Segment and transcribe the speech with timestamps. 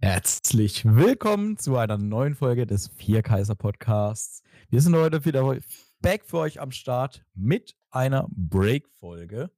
[0.00, 4.42] Herzlich willkommen zu einer neuen Folge des Vierkaiser Podcasts.
[4.70, 5.58] Wir sind heute wieder
[6.00, 9.50] back für euch am Start mit einer Break-Folge.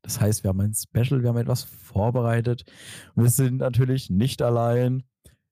[0.00, 2.64] Das heißt, wir haben ein Special, wir haben etwas vorbereitet.
[3.14, 5.02] Wir sind natürlich nicht allein.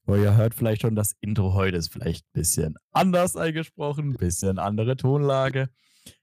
[0.06, 4.16] Aber ihr hört vielleicht schon, das Intro heute ist vielleicht ein bisschen anders eingesprochen, ein
[4.16, 5.68] bisschen andere Tonlage.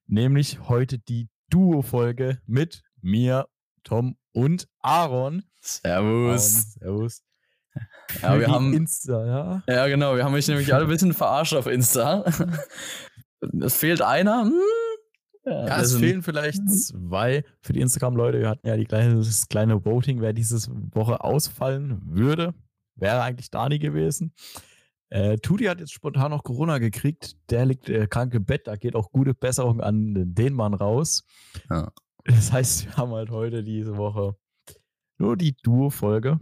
[0.08, 3.48] Nämlich heute die Duo-Folge mit mir,
[3.84, 5.44] Tom und Aaron.
[5.60, 5.86] Servus.
[5.92, 7.24] Aaron, servus.
[8.22, 9.64] Ja, wir haben Insta, ja.
[9.68, 12.26] Ja, genau, wir haben mich nämlich alle ein bisschen verarscht auf Insta.
[13.60, 14.44] Es fehlt einer.
[14.44, 14.54] Hm.
[15.46, 18.40] Ja, ja es fehlen vielleicht zwei für die Instagram-Leute.
[18.40, 20.60] Wir hatten ja die kleine, das kleine Voting, wer diese
[20.92, 22.54] Woche ausfallen würde.
[22.96, 24.34] Wäre eigentlich Dani gewesen.
[25.10, 27.36] Äh, Tudi hat jetzt spontan noch Corona gekriegt.
[27.50, 28.68] Der liegt äh, krank im Bett.
[28.68, 31.24] Da geht auch gute Besserung an den Mann raus.
[31.70, 31.92] Ja.
[32.26, 34.36] Das heißt, wir haben halt heute diese Woche
[35.18, 36.40] nur die Duo-Folge.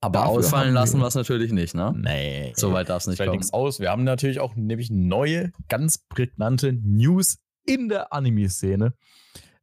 [0.00, 1.92] Aber Dafür ausfallen lassen wir es natürlich nicht, ne?
[1.96, 2.52] Nee.
[2.56, 3.42] Soweit darf es nicht kommen.
[3.52, 3.80] aus.
[3.80, 8.94] Wir haben natürlich auch nämlich neue, ganz prägnante News in der Anime-Szene.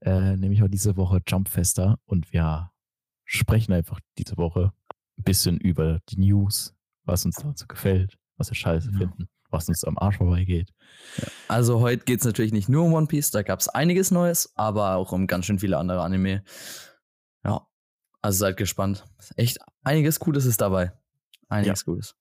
[0.01, 1.97] Äh, nämlich auch diese Woche Jumpfester.
[2.05, 2.71] Und wir
[3.23, 4.73] sprechen einfach diese Woche
[5.17, 8.97] ein bisschen über die News, was uns dazu gefällt, was wir scheiße ja.
[8.97, 10.71] finden, was uns am Arsch vorbeigeht.
[11.47, 14.51] Also heute geht es natürlich nicht nur um One Piece, da gab es einiges Neues,
[14.55, 16.43] aber auch um ganz schön viele andere Anime.
[18.25, 19.05] Also seid gespannt.
[19.35, 20.91] Echt einiges Cooles ist dabei.
[21.47, 21.93] Einiges ja.
[21.93, 22.15] Gutes.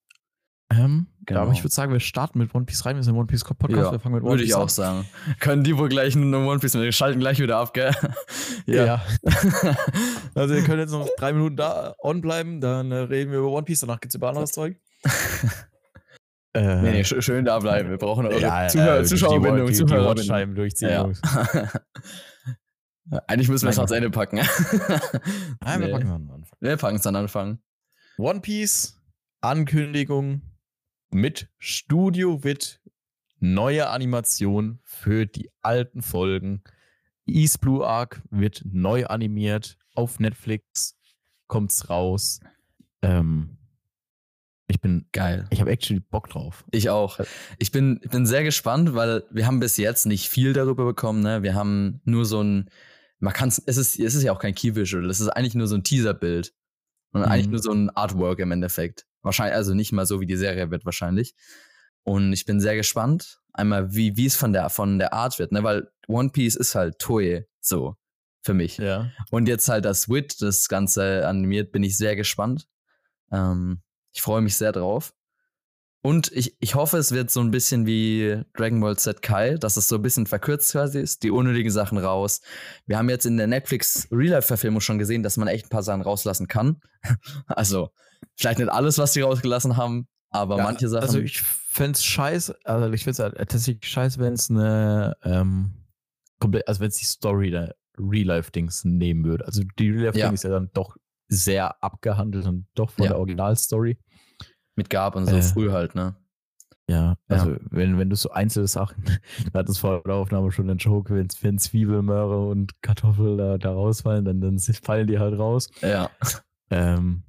[0.69, 1.41] Ähm, genau.
[1.41, 2.95] aber ich würde sagen, wir starten mit One Piece rein.
[2.95, 3.75] Wir sind One Piece Podcast.
[3.75, 5.07] Ja, wir fangen mit One würde Piece ich auch sagen.
[5.39, 7.91] Können die wohl gleich nur One Piece, wir schalten gleich wieder ab, gell?
[8.67, 8.85] ja.
[8.85, 9.01] ja.
[10.35, 12.61] also, wir können jetzt noch drei Minuten da on bleiben.
[12.61, 13.79] Dann äh, reden wir über One Piece.
[13.79, 14.77] Danach gibt es über anderes Zeug.
[16.53, 17.89] äh, nee, nee, schön da bleiben.
[17.89, 19.67] Wir brauchen eure ja, Zuhör äh, Zuschauerbindung.
[19.71, 20.89] Die, die, die durchziehen.
[20.89, 21.09] Ja.
[23.27, 24.37] Eigentlich müssen wir es ans Ende packen.
[25.61, 26.57] Nein, wir packen es an Anfang.
[26.59, 27.59] Wir packen es an Anfang.
[28.17, 28.99] One Piece,
[29.41, 30.41] Ankündigung
[31.11, 32.81] mit Studio Wit,
[33.39, 36.63] neue Animation für die alten Folgen.
[37.27, 39.77] East Blue Arc wird neu animiert.
[39.93, 40.97] Auf Netflix
[41.47, 42.39] kommt's raus.
[43.01, 43.57] Ähm,
[44.67, 45.45] ich bin geil.
[45.51, 46.65] Ich habe actually Bock drauf.
[46.71, 47.19] Ich auch.
[47.59, 51.21] Ich bin, bin sehr gespannt, weil wir haben bis jetzt nicht viel darüber bekommen.
[51.21, 51.43] Ne?
[51.43, 52.69] Wir haben nur so ein
[53.19, 55.67] man kann es, ist, es ist ja auch kein Key Visual, es ist eigentlich nur
[55.67, 56.53] so ein Teaser-Bild.
[57.11, 57.27] Und mhm.
[57.27, 59.05] eigentlich nur so ein Artwork im Endeffekt.
[59.21, 61.33] Wahrscheinlich, also nicht mal so wie die Serie wird wahrscheinlich.
[62.03, 65.53] Und ich bin sehr gespannt, einmal, wie, wie es von der, von der Art wird,
[65.53, 65.63] ne?
[65.63, 67.95] Weil One Piece ist halt Toei, so,
[68.41, 68.77] für mich.
[68.77, 69.11] Ja.
[69.31, 72.67] Und jetzt halt das Wit, das Ganze animiert, bin ich sehr gespannt.
[73.31, 73.81] Ähm,
[74.13, 75.14] ich freue mich sehr drauf.
[76.05, 79.75] Und ich, ich hoffe, es wird so ein bisschen wie Dragon Ball Z Kai, dass
[79.75, 82.41] es so ein bisschen verkürzt quasi ist, die unnötigen Sachen raus.
[82.85, 86.03] Wir haben jetzt in der Netflix Real-Life-Verfilmung schon gesehen, dass man echt ein paar Sachen
[86.03, 86.79] rauslassen kann.
[87.47, 87.89] also,
[88.35, 91.07] vielleicht nicht alles, was sie rausgelassen haben, aber ja, manche Sachen.
[91.07, 95.17] Also, ich fände es scheiße, also ich finde es halt tatsächlich scheiße, wenn es eine,
[95.23, 95.87] ähm,
[96.39, 99.43] komplett, also wenn es die Story der Real-Life-Dings nehmen würde.
[99.47, 100.31] Also, die Real-Life-Ding ja.
[100.31, 100.97] ist ja dann doch
[101.29, 103.09] sehr abgehandelt und doch von ja.
[103.09, 103.97] der Originalstory
[104.75, 106.15] mit gab und so äh, früh halt, ne?
[106.87, 107.59] Ja, also ja.
[107.71, 109.03] Wenn, wenn du so einzelne Sachen,
[109.53, 113.37] da hat es vor der Aufnahme schon den Joke, wenn, wenn Zwiebel, Möhre und Kartoffel
[113.37, 115.69] da, da rausfallen, dann, dann fallen die halt raus.
[115.81, 116.11] Ja.
[116.69, 117.23] Ähm,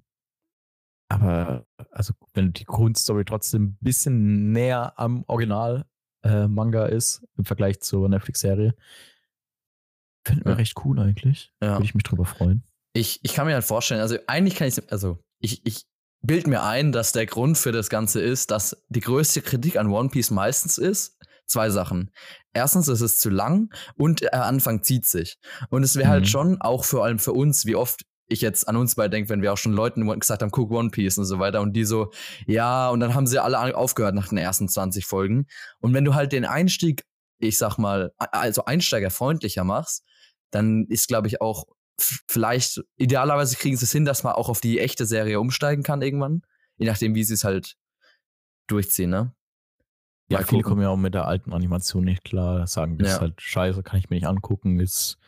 [1.09, 5.87] aber also wenn die Grundstory trotzdem ein bisschen näher am Original
[6.23, 8.75] äh, Manga ist im Vergleich zur Netflix-Serie,
[10.27, 10.55] finde ich ja.
[10.55, 11.53] recht cool eigentlich.
[11.63, 11.75] Ja.
[11.75, 12.65] Würde ich mich drüber freuen.
[12.93, 15.87] Ich, ich kann mir halt vorstellen, also eigentlich kann ich, also ich, ich
[16.23, 19.89] bild mir ein, dass der Grund für das Ganze ist, dass die größte Kritik an
[19.89, 22.11] One Piece meistens ist, zwei Sachen.
[22.53, 25.39] Erstens, es ist zu lang und der Anfang zieht sich.
[25.71, 26.25] Und es wäre halt mhm.
[26.25, 29.29] halt schon auch vor allem für uns, wie oft ich jetzt an uns beide denke,
[29.31, 31.85] wenn wir auch schon Leuten gesagt haben, guck One Piece und so weiter und die
[31.85, 32.11] so,
[32.47, 35.47] ja, und dann haben sie alle aufgehört nach den ersten 20 Folgen.
[35.81, 37.05] Und wenn du halt den Einstieg,
[37.39, 40.03] ich sag mal, also einsteigerfreundlicher machst,
[40.51, 41.65] dann ist, glaube ich, auch
[41.99, 46.03] vielleicht, idealerweise kriegen sie es hin, dass man auch auf die echte Serie umsteigen kann
[46.03, 46.43] irgendwann.
[46.77, 47.77] Je nachdem, wie sie es halt
[48.67, 49.35] durchziehen, ne?
[50.29, 53.15] Ja, viele kommen ja auch mit der alten Animation nicht klar, sagen, das ja.
[53.15, 55.19] ist halt scheiße, kann ich mir nicht angucken, ist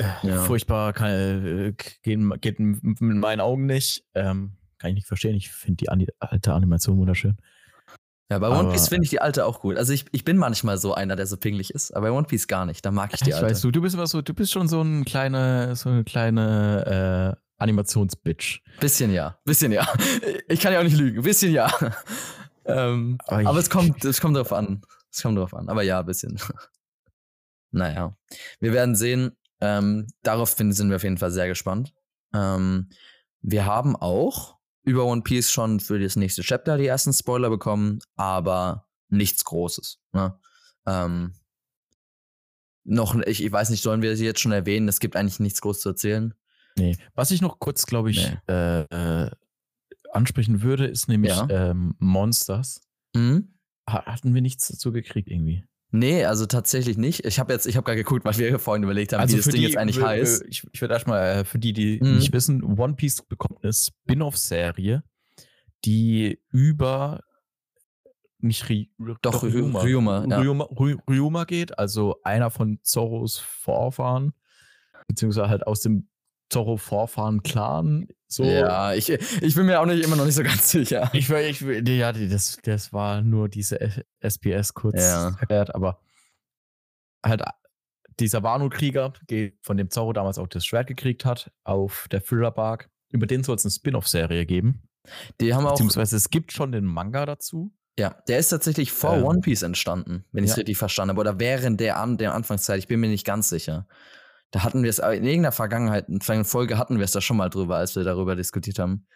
[0.00, 0.42] äh, ja.
[0.42, 1.72] furchtbar, kann, äh,
[2.02, 4.04] geht, geht mit meinen Augen nicht.
[4.14, 5.36] Ähm, kann ich nicht verstehen.
[5.36, 5.88] Ich finde die
[6.18, 7.36] alte Animation wunderschön.
[8.30, 9.76] Ja, bei One Piece finde ich die alte auch gut.
[9.76, 12.46] Also ich, ich bin manchmal so einer, der so pinglich ist, aber bei One Piece
[12.46, 12.86] gar nicht.
[12.86, 13.48] Da mag ich die ich alte.
[13.48, 17.36] Weißt du, du bist immer so, du bist schon so ein kleine, so eine kleine
[17.36, 18.62] äh, Animationsbitch.
[18.78, 19.92] Bisschen ja, bisschen ja.
[20.48, 21.72] Ich kann ja auch nicht lügen, bisschen ja.
[22.66, 24.82] ähm, aber, aber es kommt, es kommt drauf an.
[25.10, 25.68] Es kommt drauf an.
[25.68, 26.38] Aber ja, bisschen.
[27.72, 28.16] naja,
[28.60, 29.32] wir werden sehen.
[29.60, 31.92] Ähm, darauf sind wir auf jeden Fall sehr gespannt.
[32.32, 32.90] Ähm,
[33.42, 38.00] wir haben auch über One Piece schon für das nächste Chapter die ersten Spoiler bekommen,
[38.16, 39.98] aber nichts Großes.
[40.12, 40.38] Ne?
[40.86, 41.34] Ähm,
[42.84, 44.88] noch, ich, ich weiß nicht, sollen wir sie jetzt schon erwähnen?
[44.88, 46.34] Es gibt eigentlich nichts Großes zu erzählen.
[46.78, 46.96] Nee.
[47.14, 48.38] Was ich noch kurz, glaube ich, Nee.
[48.54, 48.80] äh,
[49.24, 49.30] äh,
[50.12, 51.46] ansprechen würde, ist nämlich Ja.
[51.50, 52.80] ähm, Monsters.
[53.14, 53.54] Mhm.
[53.88, 55.66] Ha hatten wir nichts dazu gekriegt irgendwie.
[55.92, 57.24] Nee, also tatsächlich nicht.
[57.24, 59.50] Ich habe jetzt, ich habe gerade geguckt, was wir vorhin überlegt haben, wie das für
[59.50, 60.44] Ding die, jetzt eigentlich äh, heißt.
[60.48, 62.18] Ich, ich würde erstmal, äh, für die, die Mhm.
[62.18, 65.02] nicht wissen, One Piece bekommt eine Spin-off-Serie,
[65.84, 67.20] die über
[68.38, 68.90] nicht Ry
[69.22, 70.38] Doch, Ry- Ryuma, ja.
[70.40, 74.32] Ryuma, Ry Ryuma geht, also einer von Zorros Vorfahren,
[75.08, 76.08] beziehungsweise halt aus dem
[76.50, 78.08] Zorro-Vorfahren-Clan.
[78.28, 78.44] So.
[78.44, 81.10] Ja, ich, ich bin mir auch nicht immer noch nicht so ganz sicher.
[81.12, 85.36] Ich, ich, ja, das, das war nur diese F- SPS kurz Ja.
[85.40, 86.00] erklärt, aber
[87.24, 87.42] halt
[88.18, 89.12] dieser Wano-Krieger,
[89.62, 92.90] von dem Zorro damals auch das Schwert gekriegt hat, auf der Thriller Bark.
[93.12, 94.82] Über den soll es eine Spin-off-Serie geben.
[95.40, 97.72] Die haben auch, Beziehungsweise es gibt schon den Manga dazu.
[97.98, 100.60] ja, der ist tatsächlich vor Ähm, One Piece entstanden, wenn ich es ja.
[100.60, 101.20] richtig verstanden habe.
[101.20, 103.86] Oder während der, An der Anfangszeit, ich bin mir nicht ganz sicher.
[104.52, 107.36] Da hatten wir es, in irgendeiner Vergangenheit, in einer Folge hatten wir es da schon
[107.36, 109.06] mal drüber, als wir darüber diskutiert haben.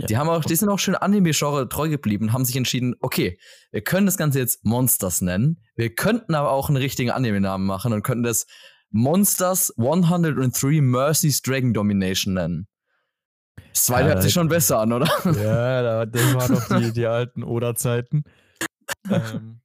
[0.00, 0.06] Ja.
[0.06, 3.38] Die haben auch, die sind auch schön Anime-Genre treu geblieben, haben sich entschieden, okay,
[3.72, 7.92] wir können das Ganze jetzt Monsters nennen, wir könnten aber auch einen richtigen Anime-Namen machen
[7.92, 8.46] und könnten das
[8.90, 12.68] Monsters 103 Mercy's Dragon Domination nennen.
[13.72, 15.08] Das zweite Ja, hört sich schon besser an, oder?
[15.24, 18.24] Ja, da- das waren doch die, die alten Oda-Zeiten.
[19.10, 19.58] ähm,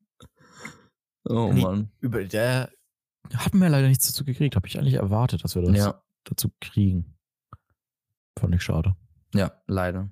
[1.29, 1.51] Oh.
[1.51, 1.91] Mann.
[1.99, 2.69] über der
[3.35, 4.55] haben wir leider nichts dazu gekriegt.
[4.55, 7.17] Habe ich eigentlich erwartet, dass wir das Ja, dazu kriegen.
[8.39, 8.95] Fand ich schade.
[9.33, 10.09] ja, leider.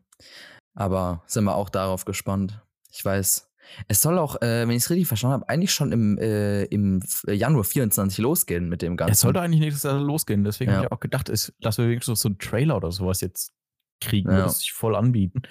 [0.73, 2.61] Aber sind wir auch darauf gespannt.
[2.91, 3.49] Ich weiß.
[3.87, 7.01] Es soll auch, äh, wenn ich es richtig verstanden habe, eigentlich schon im, äh, im
[7.01, 9.13] F- Januar 24 losgehen mit dem Ganzen.
[9.13, 10.43] Es sollte eigentlich nächstes Jahr losgehen.
[10.43, 10.77] Deswegen Ja.
[10.77, 13.53] habe ich auch gedacht, ist, dass wir wenigstens so einen Trailer oder sowas jetzt
[14.01, 14.35] kriegen, Ja.
[14.37, 15.41] würde es sich voll anbieten.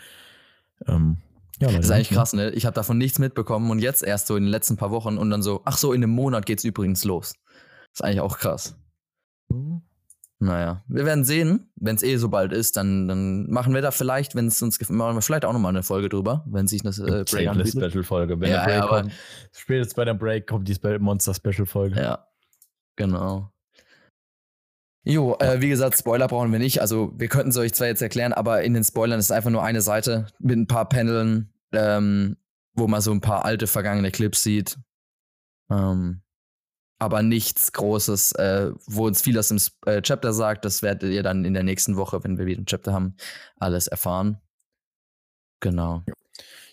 [0.86, 1.18] Ähm,
[1.60, 2.16] ja, Das ist eigentlich ne?
[2.16, 2.50] krass, ne?
[2.50, 5.30] Ich habe davon nichts mitbekommen und jetzt erst so in den letzten paar Wochen und
[5.30, 7.34] dann so, ach so, in einem Monat geht's übrigens los.
[7.94, 8.76] Ist eigentlich auch krass.
[10.40, 11.70] Naja, wir werden sehen.
[11.76, 14.78] Wenn es eh so bald ist, dann, dann machen wir da vielleicht, wenn es uns
[14.78, 17.72] gefällt, machen wir vielleicht auch nochmal eine Folge drüber, wenn sich das äh, Break anbietet.
[17.92, 18.40] Special-Folge.
[18.40, 19.12] Wenn Ja, der Break ja, kommt,
[19.52, 22.00] spätestens bei der Break kommt die Spe- Monster-Special-Folge.
[22.00, 22.26] Ja,
[22.96, 23.52] genau.
[25.04, 26.80] Jo, äh, wie gesagt, Spoiler brauchen wir nicht.
[26.80, 29.62] Also, wir könnten es euch zwar jetzt erklären, aber in den Spoilern ist einfach nur
[29.62, 32.38] eine Seite mit ein paar Paneln, ähm,
[32.72, 34.78] wo man so ein paar alte, vergangene Clips sieht.
[35.70, 36.22] Ähm,
[37.04, 40.64] aber nichts Großes, äh, wo uns viel aus dem äh, Chapter sagt.
[40.64, 43.16] Das werdet ihr dann in der nächsten Woche, wenn wir wieder ein Chapter haben,
[43.58, 44.38] alles erfahren.
[45.60, 46.02] Genau.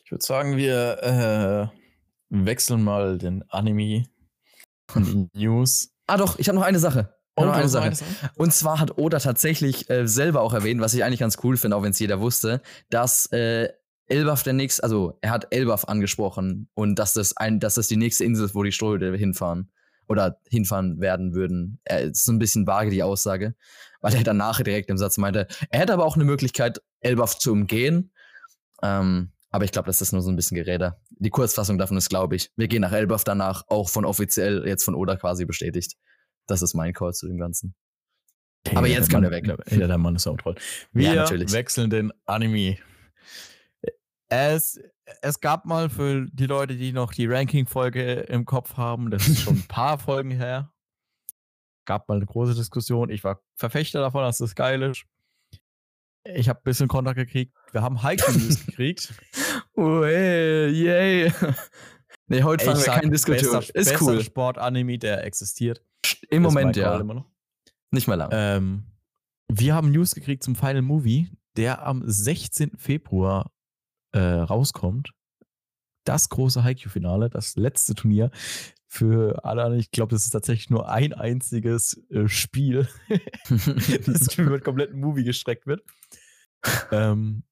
[0.03, 1.77] Ich würde sagen, wir äh,
[2.29, 4.05] wechseln mal den Anime
[4.95, 5.91] und die News.
[6.07, 7.13] Ah, doch, ich habe noch eine Sache.
[7.37, 7.85] Hab noch eine Sache.
[7.85, 8.31] eine Sache?
[8.35, 11.77] Und zwar hat Oda tatsächlich äh, selber auch erwähnt, was ich eigentlich ganz cool finde,
[11.77, 13.69] auch wenn es jeder wusste, dass äh,
[14.07, 17.95] Elbaf der nächste, also er hat Elbaf angesprochen und dass das ein, dass das die
[17.95, 19.71] nächste Insel ist, wo die Strohhüte hinfahren
[20.11, 21.79] oder hinfahren werden würden.
[21.83, 23.55] Er ist so ein bisschen vage die Aussage,
[24.01, 27.51] weil er danach direkt im Satz meinte, er hätte aber auch eine Möglichkeit, Elbaf zu
[27.51, 28.11] umgehen.
[28.83, 31.01] Ähm, aber ich glaube, das ist nur so ein bisschen Geräder.
[31.09, 34.83] Die Kurzfassung davon ist, glaube ich, wir gehen nach Elbaf danach, auch von offiziell jetzt
[34.83, 35.95] von Oda quasi bestätigt.
[36.47, 37.75] Das ist mein Call zu dem Ganzen.
[38.75, 39.71] Aber Ja, jetzt der kann Mann- er weg.
[39.79, 40.55] Ja, der Mann ist auch toll.
[40.93, 41.51] Wir Ja, natürlich.
[41.51, 42.77] wechseln den Anime.
[44.33, 44.79] Es,
[45.21, 49.41] es gab mal für die Leute, die noch die Ranking-Folge im Kopf haben, das ist
[49.41, 50.71] schon ein paar Folgen her,
[51.85, 53.09] gab mal eine große Diskussion.
[53.09, 55.03] Ich war Verfechter davon, dass das geil ist.
[56.23, 57.53] Ich habe ein bisschen Kontakt gekriegt.
[57.73, 59.13] Wir haben Haiku-News gekriegt.
[59.73, 61.33] Oh, hey, yay.
[62.27, 63.57] nee, heute fangen wir sag, keine Diskussion.
[63.59, 64.23] bester- Ist bester cool.
[64.23, 65.83] Sport-Anime, der existiert.
[66.29, 67.03] Im Ist Moment ja.
[67.89, 68.29] Nicht mehr lang.
[68.31, 68.83] Ähm,
[69.49, 72.77] wir haben News gekriegt zum Final Movie, der am 16.
[72.77, 73.51] Februar
[74.11, 75.11] äh, rauskommt.
[76.03, 78.31] Das große Haikyuu-Finale, das letzte Turnier.
[78.87, 82.89] Für alle ich glaube, das ist tatsächlich nur ein einziges äh, Spiel,
[84.05, 85.81] das über den kompletten Movie gestreckt wird.
[86.91, 87.43] Ähm,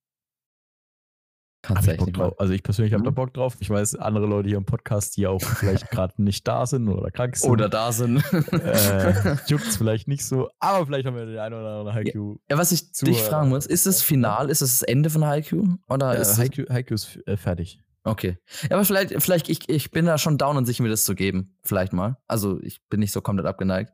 [1.66, 2.14] hab ich Bock Tatsächlich.
[2.16, 2.34] drauf.
[2.40, 3.16] Also ich persönlich habe da Mhm.
[3.16, 3.58] Bock drauf.
[3.60, 7.12] Ich weiß, andere Leute hier im Podcast, die auch vielleicht gerade nicht da sind oder
[7.12, 7.50] krank sind.
[7.52, 8.24] Oder da sind.
[8.54, 12.38] äh, juckt's vielleicht nicht so, aber vielleicht haben wir den einen oder anderen Haikyuu.
[12.50, 15.66] ja, was ich dich fragen muss, ist das Final, ist das das Ende von Haikyuu?
[15.90, 17.82] Oder Äh, ist Haikyuu, Haikyuu ist äh, fertig.
[18.06, 18.38] Okay.
[18.70, 21.14] Ja, aber vielleicht, vielleicht ich, ich bin da schon down und sich mir das zu
[21.16, 21.58] geben.
[21.64, 22.18] Vielleicht mal.
[22.28, 23.92] Also ich bin nicht so komplett abgeneigt.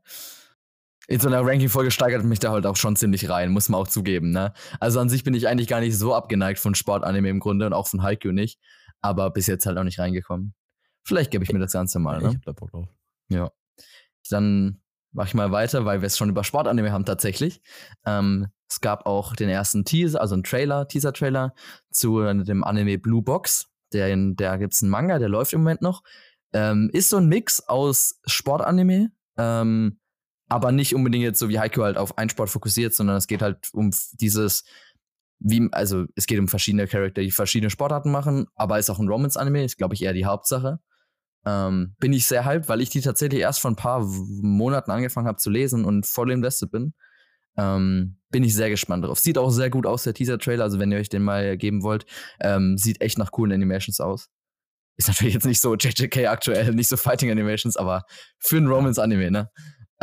[1.08, 3.88] In so einer Ranking-Folge steigert mich da halt auch schon ziemlich rein, muss man auch
[3.88, 4.54] zugeben, ne?
[4.80, 7.74] Also an sich bin ich eigentlich gar nicht so abgeneigt von Sportanime im Grunde und
[7.74, 8.60] auch von Haikyuu nicht.
[9.02, 10.56] Aber bis jetzt halt auch nicht reingekommen.
[11.04, 12.30] Vielleicht gebe ich mir das Ganze mal, Ich ne?
[12.34, 12.88] hab da Bock drauf.
[13.30, 13.52] Ja.
[14.30, 14.82] Dann
[15.12, 17.62] mache ich mal weiter, weil wir es schon über Sportanime haben tatsächlich.
[18.06, 21.54] Ähm, Es gab auch den ersten Teaser, also einen Trailer, Teaser-Trailer
[21.92, 23.68] zu dem Anime Blue Box.
[23.94, 26.02] Der, da gibt es einen Manga, der läuft im Moment noch.
[26.52, 30.00] Ähm, ist so ein Mix aus Sportanime, ähm,
[30.48, 33.42] aber nicht unbedingt jetzt so wie Haiku halt auf einen Sport fokussiert, sondern es geht
[33.42, 34.64] halt um dieses,
[35.40, 39.08] wie, also es geht um verschiedene Charakter, die verschiedene Sportarten machen, aber ist auch ein
[39.08, 40.80] Romance-Anime, ist glaube ich eher die Hauptsache.
[41.46, 45.28] Ähm, bin ich sehr hyped, weil ich die tatsächlich erst vor ein paar Monaten angefangen
[45.28, 46.94] habe zu lesen und voll invested bin.
[47.58, 49.20] Ähm, bin ich sehr gespannt drauf.
[49.20, 52.06] Sieht auch sehr gut aus, der Teaser-Trailer, also wenn ihr euch den mal geben wollt.
[52.42, 54.30] Ähm, sieht echt nach coolen Animations aus.
[54.98, 58.04] Ist natürlich jetzt nicht so JJK aktuell, nicht so Fighting Animations, aber
[58.40, 59.50] für ein Romance-Anime, ne?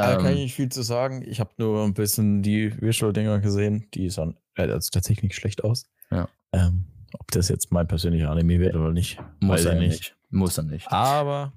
[0.02, 1.22] Da kann ich nicht viel zu sagen.
[1.26, 3.88] Ich habe nur ein bisschen die Visual-Dinger gesehen.
[3.94, 5.86] Die sahen also tatsächlich nicht schlecht aus.
[6.10, 6.28] Ja.
[6.52, 6.86] Ähm,
[7.18, 9.90] ob das jetzt mein persönlicher Anime wird oder nicht, muss er nicht.
[9.90, 10.16] nicht.
[10.30, 10.90] Muss er nicht.
[10.90, 11.52] Aber.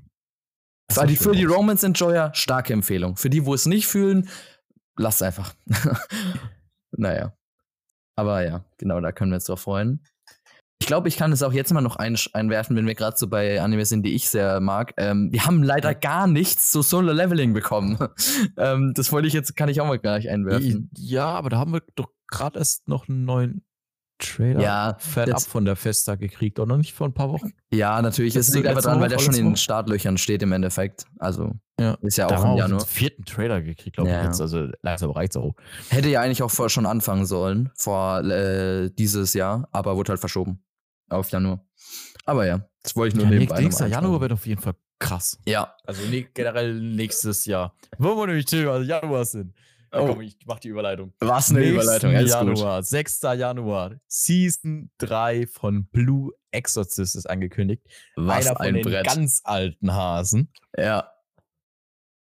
[0.92, 3.16] Für die, für die Romance-Enjoyer, starke Empfehlung.
[3.16, 4.30] Für die, wo es nicht fühlen,
[4.98, 5.56] lasst einfach.
[6.92, 7.36] naja.
[8.16, 10.02] Aber ja, genau, da können wir uns drauf freuen.
[10.86, 13.26] Ich glaube, ich kann es auch jetzt mal noch ein, einwerfen, wenn wir gerade so
[13.26, 14.94] bei Animes sind, die ich sehr mag.
[14.98, 17.98] Ähm, wir haben leider gar nichts zu Solo Leveling bekommen.
[18.58, 20.92] ähm, das wollte ich jetzt, kann ich auch mal gleich einwerfen.
[20.96, 23.66] Ja, aber da haben wir doch gerade erst noch einen neuen
[24.20, 27.54] Trailer ja, fernab von der Festa gekriegt, oder nicht vor ein paar Wochen?
[27.74, 28.36] Ja, natürlich.
[28.36, 31.06] Es liegt einfach dran, weil der schon in den Startlöchern steht im Endeffekt.
[31.18, 31.98] Also ja.
[32.02, 32.82] ist ja da auch im Januar.
[32.82, 34.20] Den vierten Trailer gekriegt, glaube ja.
[34.20, 34.40] ich jetzt.
[34.40, 35.56] Also langsam reicht's auch.
[35.90, 40.20] Hätte ja eigentlich auch vor, schon anfangen sollen, vor äh, dieses Jahr, aber wurde halt
[40.20, 40.62] verschoben
[41.10, 41.66] auf Januar.
[42.26, 45.38] Aber ja, das wollte ich nur ja, nebenbei Nächster Januar wird auf jeden Fall krass.
[45.46, 45.76] Ja.
[45.84, 47.76] Also ne generell nächstes Jahr.
[47.98, 49.54] Wo wir nämlich also Januar sind.
[49.92, 50.08] Oh.
[50.08, 51.14] Komm, ich mach die Überleitung.
[51.20, 52.88] Was eine Nächsten Überleitung, Alles Januar, gut.
[52.88, 53.22] 6.
[53.22, 57.84] Januar, Season 3 von Blue Exorcist ist angekündigt.
[58.16, 59.06] Was einer von ein den Brett.
[59.06, 60.52] ganz alten Hasen.
[60.78, 61.12] Ja.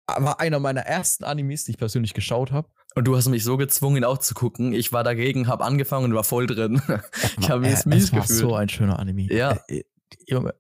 [0.08, 2.70] War einer meiner ersten Animes, die ich persönlich geschaut habe.
[2.96, 4.72] Und du hast mich so gezwungen, ihn auch zu gucken.
[4.72, 6.82] Ich war dagegen, habe angefangen und war voll drin.
[7.40, 8.40] ich habe mich es mies war gefühlt.
[8.40, 9.24] so ein schöner Anime.
[9.34, 9.58] Ja.
[9.68, 9.84] Äh,
[10.28, 10.54] Junge.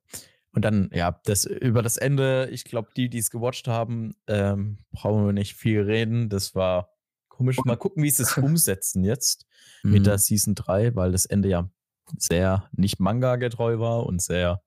[0.51, 4.79] Und dann, ja, das, über das Ende, ich glaube, die, die es gewatcht haben, ähm,
[4.91, 6.29] brauchen wir nicht viel reden.
[6.29, 6.89] Das war
[7.29, 7.57] komisch.
[7.65, 9.45] Mal gucken, wie sie es umsetzen jetzt
[9.83, 9.91] Mhm.
[9.91, 11.69] mit der Season 3, weil das Ende ja
[12.17, 14.61] sehr nicht Manga-getreu war und sehr,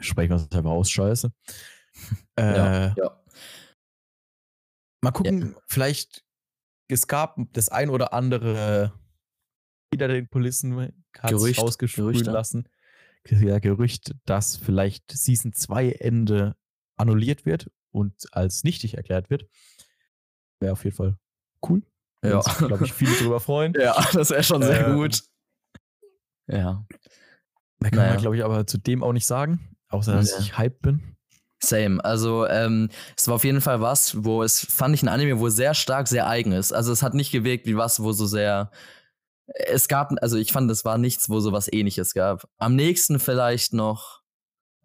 [0.00, 1.32] sprechen wir es einfach aus, scheiße.
[2.36, 3.20] Äh, ja, ja.
[5.04, 6.24] Mal gucken, vielleicht,
[6.88, 8.92] es gab das ein oder andere
[9.92, 10.76] hinter den Kulissen
[11.18, 12.30] hat Gerücht, Gerüchte.
[12.30, 12.68] lassen.
[13.28, 16.56] Ja, Gerücht, dass vielleicht Season 2 Ende
[16.96, 19.46] annulliert wird und als nichtig erklärt wird.
[20.60, 21.16] Wäre auf jeden Fall
[21.68, 21.82] cool.
[22.24, 22.40] Ja.
[22.40, 23.72] glaube ich, viele drüber freuen.
[23.78, 25.22] Ja, das wäre schon sehr Ähm, gut.
[26.46, 26.84] Ja.
[27.80, 28.12] Mehr kann Naja.
[28.14, 30.38] man, glaube ich, aber zu dem auch nicht sagen, außer dass Ja.
[30.40, 31.13] ich hyped bin.
[31.68, 32.04] Same.
[32.04, 35.48] Also, ähm, es war auf jeden Fall was, wo es, fand ich ein Anime, wo
[35.48, 36.72] sehr stark, sehr eigen ist.
[36.72, 38.70] Also, es hat nicht gewirkt wie was, wo so sehr.
[39.66, 42.48] Es gab, also ich fand, es war nichts, wo so was ähnliches gab.
[42.58, 44.22] Am nächsten vielleicht noch.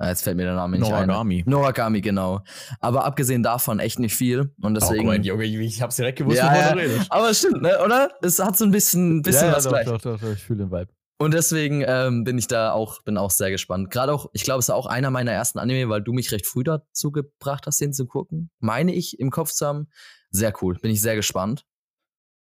[0.01, 1.43] Ah, Jetzt fällt mir der Name nicht Noragami.
[1.45, 1.49] ein.
[1.49, 2.41] Noragami, genau.
[2.79, 4.53] Aber abgesehen davon echt nicht viel.
[4.61, 5.09] Und deswegen.
[5.09, 7.05] oh, Junge, ich hab's direkt gewusst, Ja, ja.
[7.09, 7.77] aber es stimmt, ne?
[7.83, 8.09] Oder?
[8.21, 9.85] Es hat so ein bisschen, bisschen ja, was doch, gleich.
[9.85, 10.87] doch, doch, doch, ich fühle den Vibe.
[11.21, 13.91] Und deswegen ähm, bin ich da auch, bin auch sehr gespannt.
[13.91, 16.45] Gerade auch, ich glaube, es ist auch einer meiner ersten Anime, weil du mich recht
[16.45, 18.51] früh dazu gebracht hast, den zu gucken.
[18.59, 19.89] Meine ich im Kopf zu haben.
[20.31, 20.75] Sehr cool.
[20.79, 21.65] Bin ich sehr gespannt.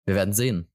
[0.04, 0.70] Wir werden sehen.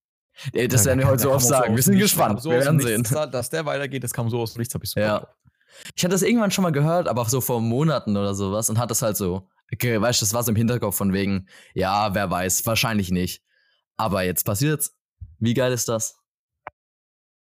[0.53, 1.75] Äh, Das werden wir heute so oft sagen.
[1.75, 2.41] Wir sind gespannt.
[2.41, 3.03] so wir werden sehen.
[3.03, 5.27] Dass der weitergeht, das kam so aus dem Nichts, hab ich so Ja.
[5.95, 8.79] Ich hatte das irgendwann schon mal gehört, aber auch so vor Monaten oder sowas und
[8.79, 12.13] hatte das halt so, okay, weißt du, das war so im Hinterkopf von wegen, ja,
[12.15, 13.43] wer weiß, wahrscheinlich nicht.
[13.97, 14.95] Aber jetzt passiert's.
[15.39, 16.22] Wie geil ist das?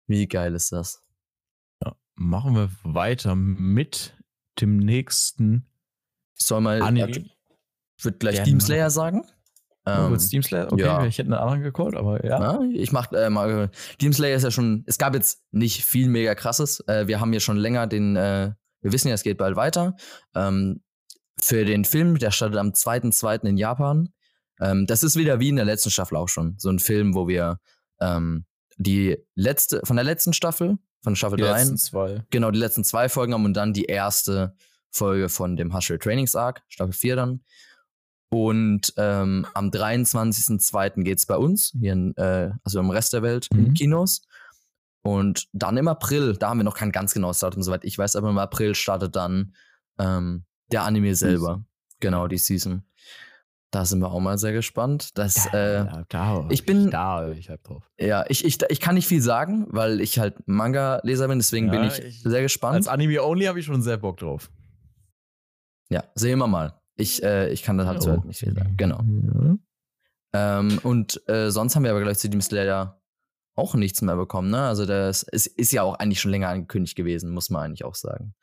[0.09, 1.03] Wie geil ist das?
[2.15, 4.17] Machen wir weiter mit
[4.59, 5.67] dem nächsten
[6.33, 7.11] Soll mal, Anime.
[7.11, 8.43] ich würde gleich.
[8.43, 9.23] Demon Slayer sagen.
[9.85, 10.71] Ähm, Ähm, Steam Slayer?
[10.71, 11.05] Okay, ja.
[11.05, 12.39] ich hätte einen anderen gecallt, aber ja.
[12.41, 13.69] Ja, ich mach äh, mal.
[14.01, 14.83] Demon Slayer ist ja schon.
[14.87, 16.81] Es gab jetzt nicht viel mega krasses.
[16.87, 18.15] Äh, wir haben ja schon länger den.
[18.15, 19.95] Äh, wir wissen ja, es geht bald weiter.
[20.33, 20.81] Ähm,
[21.39, 23.45] für den Film, der startet am 2.2.
[23.45, 24.09] in Japan.
[24.59, 26.55] Ähm, das ist wieder wie in der letzten Staffel auch schon.
[26.57, 27.59] So ein Film, wo wir
[28.01, 28.45] ähm,
[28.79, 32.23] die letzte, von der letzten Staffel, von Staffel Die 3, letzten zwei.
[32.31, 34.55] genau, die letzten zwei Folgen haben und dann die erste
[34.91, 37.43] Folge von dem Hustle Trainings Arc, Staffel 4 dann.
[38.31, 41.03] Und ähm, am 23.02.
[41.03, 43.73] geht's bei uns, hier in, äh, also im Rest der Welt, in Mhm.
[43.73, 44.21] Kinos.
[45.01, 48.15] Und dann im April, da haben wir noch kein ganz genaues Datum, soweit ich weiß,
[48.15, 49.53] aber im April startet dann
[49.97, 51.63] ähm, der Anime selber.
[51.99, 52.83] Genau, die Season.
[53.71, 55.17] Da sind wir auch mal sehr gespannt.
[55.17, 57.87] Das, äh, ja, da, ich bin- da, ich hab drauf.
[57.99, 61.73] ja, ich, ich, ich kann nicht viel sagen, weil ich halt Manga-Leser bin, deswegen Ja,
[61.73, 62.75] bin ich, ich- sehr gespannt.
[62.75, 64.49] Als Anime-Only habe ich schon sehr Bock drauf.
[65.89, 66.79] Ja, sehen wir mal.
[66.95, 68.75] Ich, äh, ich kann dazu halt nicht viel sagen.
[68.75, 69.01] Genau.
[69.03, 69.57] Ja.
[70.59, 73.01] Ähm, und äh, sonst haben wir aber gleich zu Demon Slayer
[73.55, 74.63] auch nichts mehr bekommen, ne?
[74.67, 77.95] Also das ist, ist ja auch eigentlich schon länger angekündigt gewesen, muss man eigentlich auch
[77.95, 78.33] sagen.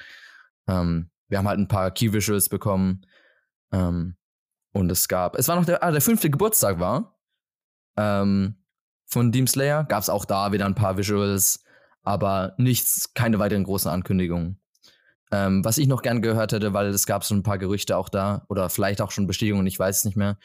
[0.69, 3.03] Ähm, wir haben halt ein paar Key Visuals bekommen.
[3.73, 4.17] Ähm,
[4.77, 7.19] und es gab, es war noch der, ah, der fünfte Geburtstag war.
[7.97, 8.57] Ähm,
[9.07, 9.85] von Demon Slayer.
[9.85, 11.65] Gab es auch da wieder ein paar Visuals,
[12.03, 14.61] aber nichts, keine weiteren großen Ankündigungen.
[15.33, 18.09] Ähm, was ich noch gern gehört hätte, weil es gab so ein paar Gerüchte auch
[18.09, 20.39] da, oder vielleicht auch schon Bestätigungen, ich weiß es nicht mehr,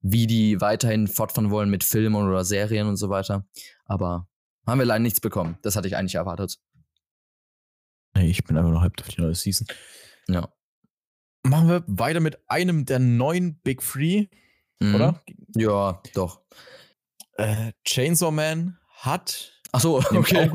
[0.00, 3.46] wie die weiterhin fortfahren wollen mit Filmen oder Serien und so weiter.
[3.86, 4.28] Aber
[4.66, 5.56] haben wir leider nichts bekommen.
[5.62, 6.58] Das hatte ich eigentlich erwartet.
[8.14, 9.66] Ich bin einfach noch hyped auf die neue Season.
[10.28, 10.48] Ja.
[11.48, 14.26] Machen wir weiter mit einem der neuen Big Three,
[14.80, 14.94] Mhm.
[14.94, 15.22] oder?
[15.56, 16.40] Ja, doch.
[17.36, 19.52] Äh, Chainsaw Man hat.
[19.72, 20.50] Ach so, okay.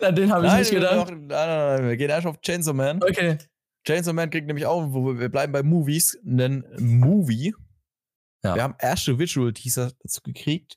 [0.00, 0.96] Na, den habe ich Nein, nicht gedacht.
[1.10, 3.02] machen- Nein, nein, nein, wir gehen erst auf Chainsaw Man.
[3.02, 3.38] Okay.
[3.86, 7.54] Chainsaw Man kriegt nämlich auch, wo wir, wir bleiben bei Movies, einen Movie.
[8.44, 8.54] Ja.
[8.54, 10.76] Wir haben erste Visual Teaser dazu gekriegt.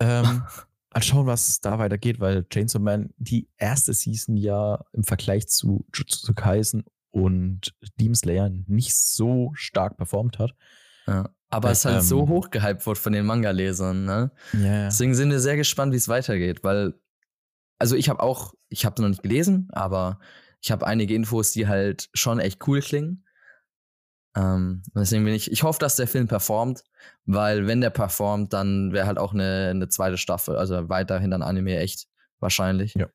[0.00, 0.42] Ähm,
[0.94, 5.86] mal schauen, was da weitergeht, weil Chainsaw Man die erste Season ja im Vergleich zu
[5.94, 6.84] Jujutsu Kaisen
[7.24, 10.54] und Demon Slayer nicht so stark performt hat.
[11.06, 11.28] Ja.
[11.50, 14.30] Aber Äh, es halt so ähm, hochgehypt wird von den Manga-Lesern, ne?
[14.52, 16.94] Ja, Deswegen sind wir sehr gespannt, wie es weitergeht, weil,
[17.78, 20.20] also ich habe auch, ich habe noch nicht gelesen, aber
[20.60, 23.24] ich habe einige Infos, die halt schon echt cool klingen.
[24.36, 26.84] Ähm, deswegen bin ich, ich hoffe, dass der Film performt,
[27.24, 31.42] weil wenn der performt, dann wäre halt auch eine, eine zweite Staffel, also weiterhin dann
[31.42, 32.08] Anime echt
[32.40, 32.94] wahrscheinlich.
[32.94, 33.08] Ja.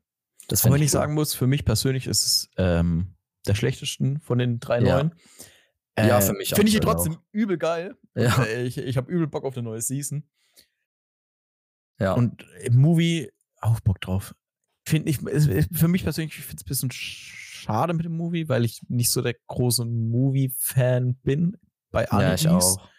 [0.48, 1.00] Das Auch wenn ich cool.
[1.00, 3.13] sagen muss, für mich persönlich ist es ähm,
[3.48, 4.96] der schlechtesten von den drei Ja.
[4.98, 5.16] neuen.
[5.98, 7.96] Ja, für mich Finde ich aktuell trotzdem übel geil.
[8.16, 8.36] Ja.
[8.36, 10.28] Und, äh, Ich, ich habe übel Bock auf eine neue Season.
[12.00, 12.14] Ja.
[12.14, 13.30] Und im Movie
[13.62, 14.36] auch Bock drauf.
[14.88, 18.66] Finde ich, für mich persönlich, ich finde es ein bisschen schade mit dem Movie, weil
[18.66, 21.58] ich nicht so der große Movie-Fan bin
[21.92, 22.42] bei ja, Animes.
[22.42, 22.90] ich auch.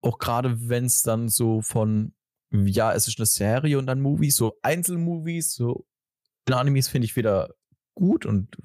[0.00, 2.14] Auch gerade wenn es dann so von,
[2.52, 5.86] ja, es ist eine Serie und dann Movies, so Einzelmovies, so
[6.46, 7.50] in Animes finde ich wieder
[7.94, 8.56] gut und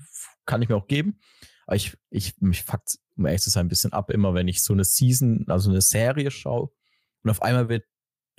[0.50, 1.20] kann ich mir auch geben.
[1.68, 4.64] Aber ich, ich mich fuckt, um ehrlich zu sein, ein bisschen ab, immer wenn ich
[4.64, 6.70] so eine Season, also eine Serie schaue
[7.24, 7.86] und auf einmal wird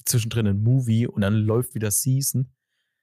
[0.04, 2.52] zwischendrin ein Movie und dann läuft wieder Season.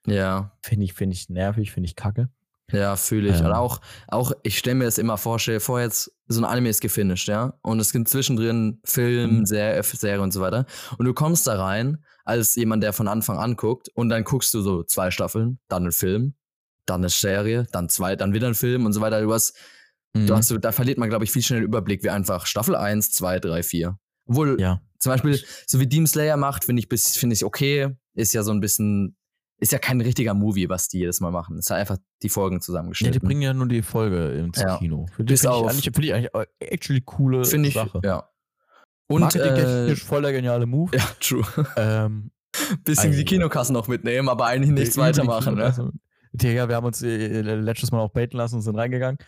[0.06, 0.52] Ja.
[0.62, 2.28] Finde ich, finde ich nervig, finde ich kacke.
[2.70, 3.40] Ja, fühle ich.
[3.40, 3.46] Ähm.
[3.46, 6.44] Und auch, auch, ich stelle mir das immer vor, stell dir vor, jetzt so ein
[6.44, 7.54] Anime ist gefinisht, ja.
[7.62, 9.46] Und es gibt zwischendrin Film, Mhm.
[9.46, 10.66] Serie, Serie und so weiter.
[10.98, 14.52] Und du kommst da rein als jemand, der von Anfang an guckt und dann guckst
[14.52, 16.34] du so zwei Staffeln, dann einen Film,
[16.88, 19.20] dann eine Serie, dann zwei, dann wieder ein Film und so weiter.
[19.20, 19.56] Du hast,
[20.14, 20.26] Mhm.
[20.26, 23.10] du hast da verliert man, glaube ich, viel schneller den Überblick, wie einfach Staffel 1,
[23.12, 23.98] 2, 3, 4.
[24.26, 24.80] Obwohl, ja.
[24.98, 27.94] zum Beispiel, so wie Demon Slayer macht, finde ich, finde ich okay.
[28.14, 29.16] Ist ja so ein bisschen,
[29.60, 31.58] ist ja kein richtiger Movie, was die jedes Mal machen.
[31.58, 33.20] Ist halt einfach die Folgen Ja, zusammengeschnitten.
[33.20, 34.78] die bringen ja nur die Folge ins Ja.
[34.78, 35.06] Kino.
[35.14, 38.00] Finde find ich, eigentlich- find ich eigentlich äh, actually coole Finde ich, Sache.
[38.02, 38.28] ja.
[39.10, 40.96] Und, äh, Marketingtechnisch voll der geniale Move.
[40.96, 41.44] ja, true.
[41.76, 42.30] Ähm,
[42.84, 43.24] Bisschen die Ei.
[43.24, 45.54] Kinokassen noch mitnehmen, aber eigentlich nichts weitermachen.
[45.54, 45.92] Ne?
[46.32, 49.18] Digga, wir haben uns äh, letztes Mal auch baiten lassen und sind reingegangen.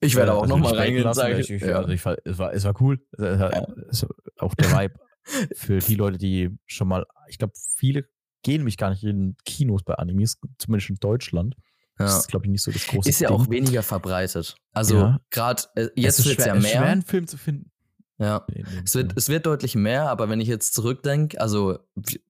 [0.00, 1.76] Ich werde Äh, auch also nochmal reingehen sagen, Ich, ich, ja.
[1.78, 3.00] also ich, war- es, war, es war cool.
[3.12, 3.66] Es, Ja.
[3.90, 4.06] es,
[4.38, 4.94] auch der Vibe
[5.54, 8.06] für die Leute, die schon mal, ich glaube, viele
[8.42, 11.54] gehen mich gar nicht in Kinos bei Animes, zumindest in Deutschland.
[11.98, 12.18] Das ja.
[12.20, 13.36] ist, glaube ich, nicht so das große Ist ja Ding.
[13.36, 14.56] auch weniger verbreitet.
[14.72, 15.20] Also Ja.
[15.28, 16.90] gerade äh, jetzt ist wird es ja ist schwer, mehr.
[16.90, 17.70] einen Film zu finden.
[18.16, 18.46] Ja.
[18.84, 21.78] Es wird, es wird deutlich mehr, aber wenn ich jetzt zurückdenke, also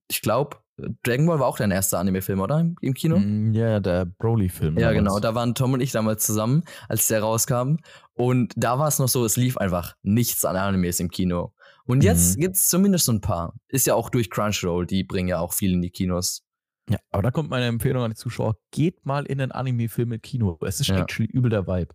[0.09, 0.57] ich glaube,
[1.03, 2.59] Dragon Ball war auch dein erster Anime-Film, oder?
[2.81, 3.17] Im, Kino?
[3.19, 4.75] Mm, Ja, der Broly-Film.
[4.77, 4.97] Ja, damals.
[4.97, 5.19] genau.
[5.19, 7.77] Da waren Tom und ich damals zusammen, als der rauskam.
[8.13, 11.53] Und da war es noch so, es lief einfach nichts an Animes im Kino.
[11.85, 12.41] Und jetzt Mhm.
[12.41, 13.53] gibt's zumindest so ein paar.
[13.67, 16.43] Ist ja auch durch Crunchyroll, die bringen ja auch viel in die Kinos.
[16.89, 20.21] Ja, aber da kommt meine Empfehlung an die Zuschauer: geht mal in einen Anime-Film im
[20.21, 20.57] Kino.
[20.65, 20.99] Es ist Ja.
[21.01, 21.93] actually übel der Vibe.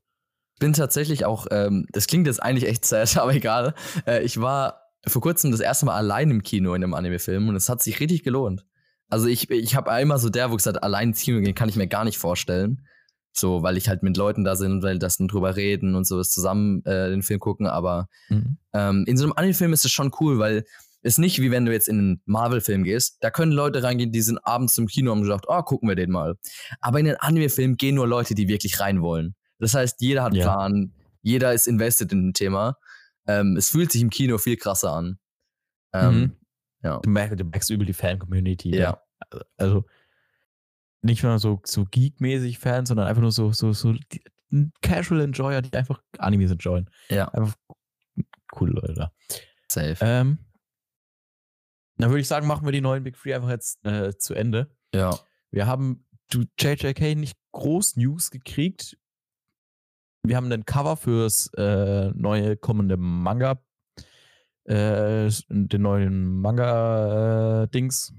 [0.59, 3.75] Bin tatsächlich auch, ähm, das klingt jetzt eigentlich echt sad, aber egal.
[4.07, 7.57] Äh, ich war vor kurzem das erste Mal allein im Kino in einem Anime-Film und
[7.57, 8.65] es hat sich richtig gelohnt.
[9.09, 11.77] Also ich, ich habe immer so der, wo gesagt, allein ins Kino gehen kann ich
[11.77, 12.87] mir gar nicht vorstellen.
[13.33, 16.31] So, weil ich halt mit Leuten da sind, weil das dann drüber reden und sowas
[16.31, 18.57] zusammen äh, den Film gucken, aber Mhm.
[18.73, 20.65] ähm, in so einem Anime-Film ist es schon cool, weil
[21.03, 23.19] es nicht wie wenn du jetzt in einen Marvel-Film gehst.
[23.21, 25.97] Da können Leute reingehen, die sind abends zum Kino und haben gesagt, oh, gucken wir
[25.97, 26.37] den mal.
[26.81, 29.35] Aber in den Anime-Film gehen nur Leute, die wirklich rein wollen.
[29.59, 30.55] Das heißt, jeder hat einen Ja.
[30.55, 30.93] Plan,
[31.23, 32.77] jeder ist invested in ein Thema.
[33.29, 35.19] Ähm, es fühlt sich im Kino viel krasser an.
[35.93, 36.33] Ähm, Mhm.
[36.83, 36.99] Ja.
[37.01, 38.77] Du, merkst, du merkst übel die Fan-Community.
[38.77, 39.01] Ja.
[39.31, 39.41] da.
[39.57, 39.85] Also
[41.03, 44.23] nicht nur so, so geek-mäßig Fans, sondern einfach nur so, so, so die,
[44.83, 46.89] Casual Enjoyer, die einfach Animes enjoyen.
[47.09, 47.29] Ja.
[47.29, 47.57] Einfach
[48.51, 49.13] coole Leute da.
[49.69, 49.97] Safe.
[50.01, 50.39] Ähm,
[51.97, 54.71] dann würde ich sagen, machen wir die neuen Big Three einfach jetzt äh, zu Ende.
[54.95, 55.19] ja.
[55.53, 58.99] Wir haben du JJK nicht groß News gekriegt.
[60.23, 63.63] Wir haben ein Cover fürs äh, neue kommende Manga
[64.67, 68.15] äh, den neuen Manga-Dings.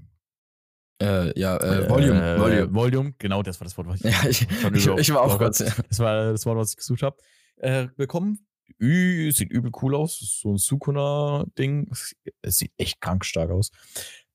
[1.00, 2.74] Äh, ja, äh, Volume, äh, Volume.
[2.74, 4.46] Volume, genau, das war das Wort, was ich, Ja, ich,
[4.82, 5.60] schon ich, ich war auch kurz.
[5.60, 5.72] Ja.
[5.88, 7.16] Das war das Wort, was ich gesucht habe.
[7.56, 8.46] Äh, bekommen.
[8.80, 10.18] Ü, sieht übel cool aus.
[10.18, 11.90] So ein Sukuna-Ding.
[12.42, 13.70] Es sieht echt krank stark aus.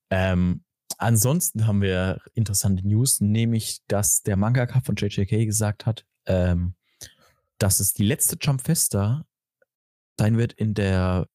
[0.10, 0.64] Ähm,
[0.98, 6.76] ansonsten haben wir interessante News, nämlich, dass der Mangaka von JJK gesagt hat, ähm,
[7.58, 9.26] dass es die letzte Jump Festa
[10.18, 11.28] sein wird, in der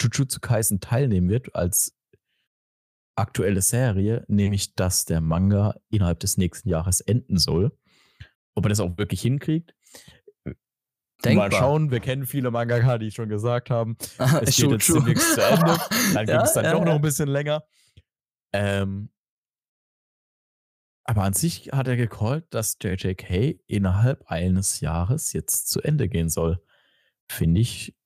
[0.00, 1.94] Jujutsu Kaisen teilnehmen wird als
[3.16, 7.76] aktuelle Serie, nämlich dass der Manga innerhalb des nächsten Jahres enden soll.
[8.54, 9.74] Ob er das auch wirklich hinkriegt,
[11.24, 11.48] Denkbar.
[11.48, 15.34] Mal schauen, wir kennen viele Mangaka, die schon gesagt haben, Ah, es geht jetzt demnächst
[15.34, 15.76] zu Ende.
[16.14, 16.94] Dann ging Ja, es dann ja, doch noch ja.
[16.94, 17.64] ein bisschen länger.
[18.52, 19.10] Ähm,
[21.04, 26.28] aber an sich hat er gecallt, dass JJK innerhalb eines Jahres jetzt zu Ende gehen
[26.28, 26.62] soll.
[27.28, 27.96] Finde ich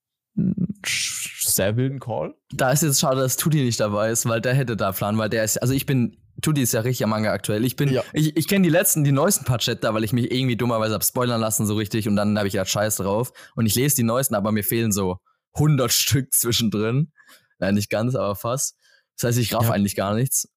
[0.84, 2.34] sehr wilden Call.
[2.52, 5.28] Da ist jetzt schade, dass Tudi nicht dabei ist, weil der hätte da Plan, weil
[5.28, 7.64] der ist, also ich bin, Tudi ist ja richtig am Manga aktuell.
[7.64, 8.02] Ich bin, Ja.
[8.14, 11.04] ich, ich kenne die letzten, die neuesten paar Chapter, weil ich mich irgendwie dummerweise hab
[11.04, 14.02] spoilern lassen so richtig und dann habe ich ja Scheiß drauf und ich lese die
[14.02, 15.18] neuesten, aber mir fehlen so
[15.54, 17.12] 100 Stück zwischendrin.
[17.58, 18.76] Nein, nicht ganz, aber fast.
[19.18, 19.72] Das heißt, ich raff Ja.
[19.72, 20.48] eigentlich gar nichts.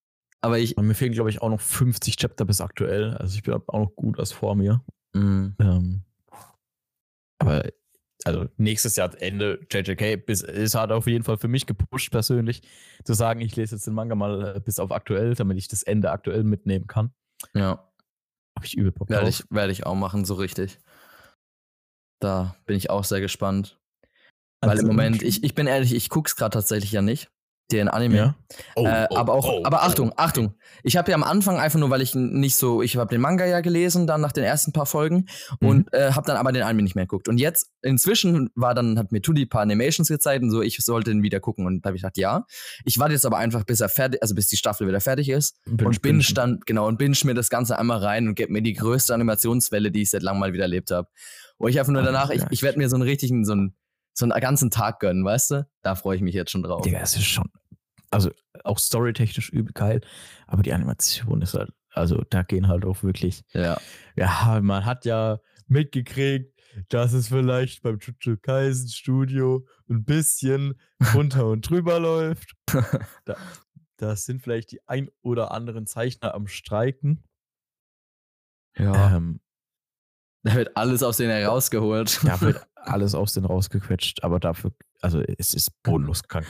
[0.42, 3.16] Aber ich, Und mir fehlen, glaube ich, auch noch 50 Chapter bis aktuell.
[3.18, 4.82] Also ich bin auch noch gut was vor mir.
[5.14, 6.04] mh, Ähm,
[7.40, 7.66] aber
[8.26, 12.64] also nächstes Jahr Ende JJK bis, es hat auf jeden Fall für mich gepusht persönlich
[13.04, 15.84] zu sagen, ich lese jetzt den Manga mal äh, bis auf aktuell, damit ich das
[15.84, 17.14] Ende aktuell mitnehmen kann.
[17.54, 17.88] ja,
[18.58, 20.80] Habe ich übel Bock werde ich, werde ich auch machen, so richtig.
[22.20, 23.80] Da bin ich auch sehr gespannt.
[24.62, 27.30] Weil Also, im Moment, ich, ich bin ehrlich, ich guck's gerade tatsächlich ja nicht.
[27.72, 28.16] Den Anime.
[28.16, 28.36] ja.
[28.76, 29.86] Oh, äh, oh, aber auch, oh, aber oh.
[29.86, 30.54] Achtung, Achtung.
[30.84, 33.44] Ich habe ja am Anfang einfach nur, weil ich nicht so, ich habe den Manga
[33.46, 35.26] ja gelesen, dann nach den ersten paar Folgen
[35.60, 35.68] Mhm.
[35.68, 37.28] und äh, habe dann aber den Anime nicht mehr geguckt.
[37.28, 40.78] Und jetzt, inzwischen war dann, hat mir Tudi ein paar Animations gezeigt und so, ich
[40.78, 41.66] sollte ihn wieder gucken.
[41.66, 42.46] Und da habe ich gedacht, ja.
[42.84, 45.58] Ich warte jetzt aber einfach, bis er fertig, also bis die Staffel wieder fertig ist.
[45.66, 48.62] Binge- und binge dann, genau, und binge mir das Ganze einmal rein und gebe mir
[48.62, 51.08] die größte Animationswelle, die ich seit langem mal wieder erlebt habe.
[51.58, 53.76] Wo ich einfach nur danach, ich, ich werde mir so einen richtigen, so einen,
[54.18, 55.68] so einen ganzen Tag gönnen, weißt du?
[55.82, 56.82] Da freue ich mich jetzt schon drauf.
[56.82, 57.50] Digga, es ist schon,
[58.12, 58.32] also
[58.64, 60.02] auch storytechnisch übel geil,
[60.48, 63.78] aber die Animation ist halt, also da gehen halt auch wirklich, Ja.
[64.16, 66.54] ja, man hat ja mitgekriegt,
[66.90, 70.80] dass es vielleicht beim Jujutsu Kaisen Studio ein bisschen
[71.14, 72.54] runter und drüber läuft.
[73.26, 73.38] Da,
[73.98, 77.24] da sind vielleicht die ein oder anderen Zeichner am Streiken.
[78.78, 79.16] Ja.
[79.16, 79.40] Ähm,
[80.46, 82.20] Da wird alles aus denen herausgeholt.
[82.24, 86.46] da wird alles aus denen rausgequetscht, aber dafür, also es ist bodenlos krank,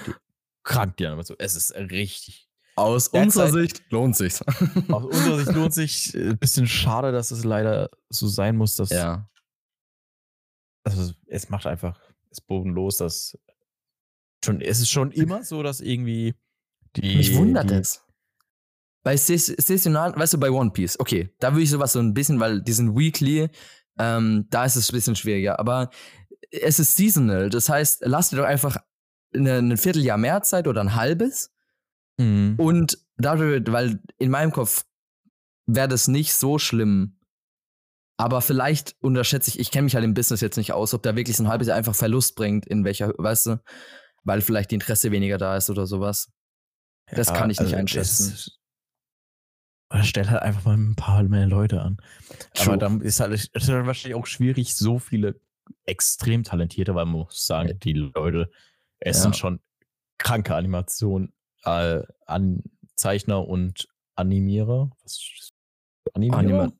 [0.63, 1.38] krank die Animation.
[1.39, 2.49] Es ist richtig.
[2.75, 4.41] Aus unserer Sicht lohnt sich's.
[4.89, 8.89] Aus unserer Sicht lohnt sich ein bisschen schade, dass es leider so sein muss, dass
[8.89, 9.29] ja.
[10.84, 11.97] also es macht einfach
[12.29, 13.39] es bodenlos, dass
[14.43, 16.36] schon es ist schon immer so, dass irgendwie
[16.97, 18.03] die Mich wundert die, es.
[19.03, 22.13] Bei Sais- saisonal, weißt du, bei One Piece, okay, da würde ich sowas so ein
[22.13, 23.49] bisschen, weil die sind weekly,
[23.99, 25.89] ähm, da ist es ein bisschen schwieriger, aber
[26.51, 28.77] es ist seasonal, das heißt, lass dir doch einfach
[29.34, 31.51] eine, ein Vierteljahr mehr Zeit oder ein halbes
[32.17, 32.55] Mhm.
[32.58, 34.86] und dadurch, weil in meinem Kopf
[35.67, 37.19] wäre das nicht so schlimm,
[38.17, 41.17] aber vielleicht unterschätze ich, ich kenne mich halt im Business jetzt nicht aus, ob da
[41.17, 43.63] wirklich so ein halbes Jahr einfach Verlust bringt, in welcher, weißt du,
[44.23, 46.29] weil vielleicht die Interesse weniger da ist oder sowas.
[47.12, 48.23] das kann ich nicht einschätzen.
[48.31, 48.60] also das-
[49.95, 51.97] Oder stell halt einfach mal ein paar mehr Leute an.
[52.53, 52.67] True.
[52.73, 55.39] Aber dann ist halt es ist halt wahrscheinlich auch schwierig, so viele
[55.86, 58.51] extrem talentierte, weil man muss sagen, die Leute,
[58.99, 59.23] es Ja.
[59.23, 59.60] sind schon
[60.17, 61.31] kranke Animationen,
[61.63, 62.62] äh, an
[62.95, 64.91] Zeichner und Animierer.
[65.03, 65.51] Was?
[66.13, 66.71] Animierer?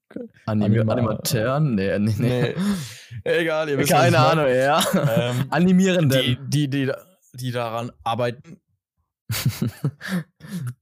[0.46, 1.76] Anima- Anima- Animateuren?
[1.76, 2.56] Nee, nee, nee.
[3.24, 4.20] Egal, ihr wisst, Keine.
[4.20, 4.84] Ahnung, ja.
[4.94, 6.22] Ähm, Animierenden.
[6.50, 6.92] die, die, die,
[7.34, 8.62] die daran arbeiten.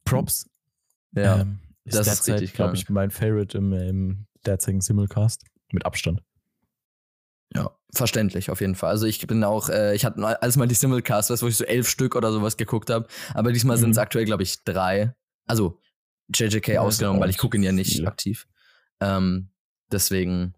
[0.06, 0.50] Props.
[1.15, 1.41] ja.
[1.41, 5.43] Ähm, ist das ist derzeit, richtig glaube ich, mein Favorite im, im derzeitigen Simulcast.
[5.72, 6.22] Mit Abstand.
[7.56, 8.89] ja, verständlich auf jeden Fall.
[8.91, 11.58] Also ich bin auch, äh, ich hatte als mal die Simulcast, weißt, du, wo ich
[11.58, 14.02] so elf Stück oder sowas geguckt habe, aber diesmal sind es Mhm.
[14.04, 15.15] aktuell, glaube ich, drei.
[15.46, 15.80] Also
[16.34, 18.08] JJK Ja, ausgenommen, ist weil ich gucke ihn ja nicht viele.
[18.08, 18.48] aktiv.
[19.00, 19.50] Ähm,
[19.91, 20.54] deswegen,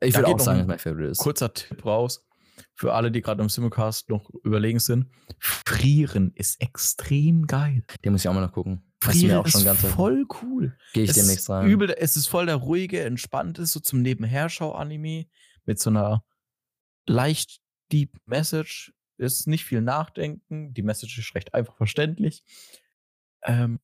[0.00, 1.18] ich würde auch sagen, dass mein Favorite ist.
[1.18, 2.25] Kurzer Tipp raus.
[2.74, 5.06] Für alle, die gerade im Simulcast noch überlegen sind.
[5.38, 7.84] Frieren ist extrem geil.
[8.04, 8.82] Den muss ich auch mal noch gucken.
[9.02, 10.76] Frieren ist voll cool.
[10.92, 11.68] Gehe ich es demnächst rein.
[11.68, 15.26] Übel, es ist voll der ruhige, entspannte, so zum Nebenherschau-Anime
[15.64, 16.24] mit so einer
[17.06, 17.60] leicht
[17.92, 18.92] deep Message.
[19.18, 20.74] Ist nicht viel Nachdenken.
[20.74, 22.42] Die Message ist recht einfach verständlich.
[23.42, 23.80] Ähm,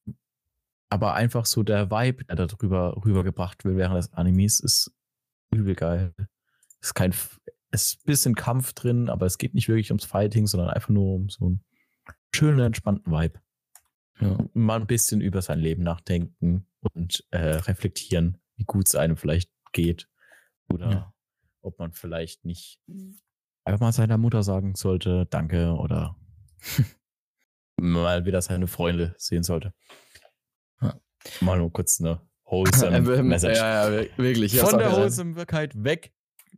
[0.90, 4.92] aber einfach so der Vibe, der da drüber rübergebracht wird während des Animes, ist
[5.50, 6.14] übel geil.
[6.82, 7.14] Ist kein,
[7.72, 10.90] es ist ein bisschen Kampf drin, aber es geht nicht wirklich ums Fighting, sondern einfach
[10.90, 11.64] nur um so ein
[12.34, 13.40] schönen, entspannten Vibe.
[14.20, 14.38] Ja.
[14.54, 19.50] Mal ein bisschen über sein Leben nachdenken und äh, reflektieren, wie gut es einem vielleicht
[19.72, 20.08] geht.
[20.72, 21.14] Oder Ja.
[21.62, 22.78] ob man vielleicht nicht
[23.64, 26.16] einfach mal seiner Mutter sagen sollte, danke, oder
[27.80, 29.72] mal wieder seine Freunde sehen sollte.
[30.80, 31.00] Ja.
[31.40, 33.58] Mal nur kurz eine wholesome Message.
[33.58, 34.58] Ja, ja, wir- wirklich.
[34.58, 34.92] Von der.
[34.92, 36.12] Wholesomekeit weg.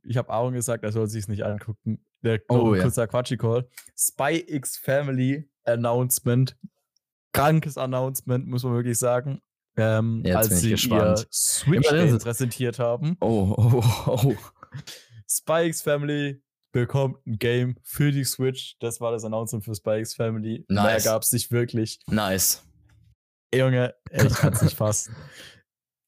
[0.07, 2.05] Ich habe Aaron gesagt, er soll sich nicht angucken.
[2.23, 2.83] Der Oh, oh, ja.
[2.83, 3.69] kurzer Quatschi-Call.
[3.97, 6.57] Spy X Family Announcement.
[7.33, 9.41] Krankes Announcement, muss man wirklich sagen.
[9.77, 11.19] Ähm, Jetzt als bin ich sie gespannt.
[11.21, 13.17] ihr Switch präsentiert haben.
[13.21, 14.35] Oh, oh, oh.
[15.29, 16.41] Spy X Family
[16.73, 18.77] bekommt ein Game für die Switch.
[18.81, 20.65] Das war das Announcement für Spy X Family.
[20.69, 21.05] Mehr Nice.
[21.05, 21.99] gab es nicht wirklich.
[22.07, 22.63] Nice.
[23.51, 25.15] Ey, Junge, ich kann es nicht fassen.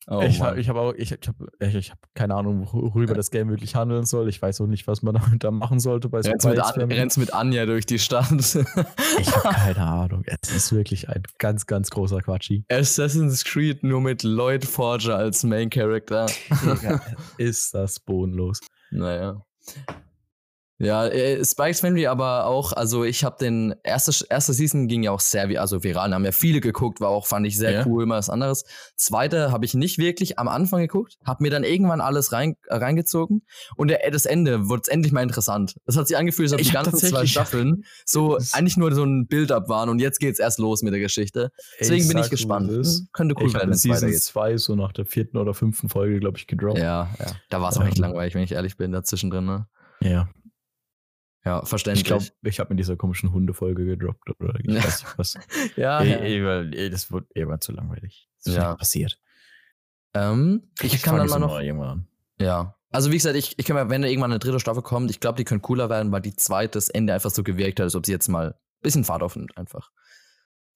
[0.09, 3.33] Oh, ich habe ich hab auch, ich, ich habe ich, hab keine Ahnung, worüber das
[3.33, 4.29] Game wirklich handeln soll.
[4.29, 7.35] Ich weiß auch nicht, was man da machen sollte bei Rennst mit, An rennst mit
[7.35, 8.31] Anja durch die Stadt.
[8.31, 10.23] Ich habe keine Ahnung.
[10.27, 12.65] Es ist wirklich ein ganz, ganz großer Quatschi.
[12.71, 16.27] Assassin's Creed nur mit Lloyd Forger als Main Character.
[17.39, 18.61] Ist das bodenlos.
[18.91, 19.43] Naja.
[20.79, 25.11] Ja, äh, Spikes Family aber auch, also ich habe den, erste, erste Season ging ja
[25.11, 27.87] auch sehr, also viral, haben ja viele geguckt, war auch, fand ich sehr Ja.
[27.87, 28.65] cool, mal was anderes.
[28.95, 32.75] Zweite habe ich nicht wirklich am Anfang geguckt, habe mir dann irgendwann alles rein, äh,
[32.77, 33.43] reingezogen
[33.77, 35.77] und der, das Ende wurde endlich mal interessant.
[35.87, 39.03] Das hat sich angefühlt, als ob Ich die ganzen zwei Staffeln so eigentlich nur so
[39.05, 41.53] ein Build-up waren und jetzt geht's erst los mit der Geschichte.
[41.81, 42.71] Deswegen bin ich sag, wie gespannt.
[42.71, 43.13] es ist.
[43.15, 44.23] Könnte cool Ich werden, habe wenn es Season weitergeht.
[44.23, 46.79] 2 so nach der vierten oder fünften Folge, glaube ich, gedroppt.
[46.79, 47.27] Ja, ja.
[47.49, 48.03] Da war es auch echt Ähm.
[48.03, 49.67] langweilig, wenn ich ehrlich bin, dazwischen drin, ne?
[50.03, 50.29] ja.
[51.47, 52.03] Ja, verständlich.
[52.03, 54.83] Ich glaube, ich habe mit dieser komischen Hundefolge gedroppt oder ich Ja.
[54.85, 55.35] weiß nicht was.
[55.77, 56.61] ja, ey, ja.
[56.63, 58.29] ey, das wird irgendwann zu langweilig.
[58.43, 58.75] Das ist Ja.
[58.75, 59.19] passiert.
[60.15, 61.53] Ähm, ich kann fang dann mal noch.
[61.55, 62.09] mal irgendwann an.
[62.41, 62.75] Ja.
[62.91, 65.21] Also wie gesagt, ich, ich kann mir, wenn da irgendwann eine dritte Staffel kommt, ich
[65.21, 67.95] glaube, die können cooler werden, weil die zweite das Ende einfach so gewirkt hat, als
[67.95, 69.91] ob sie jetzt mal ein bisschen Fahrt aufnimmt einfach.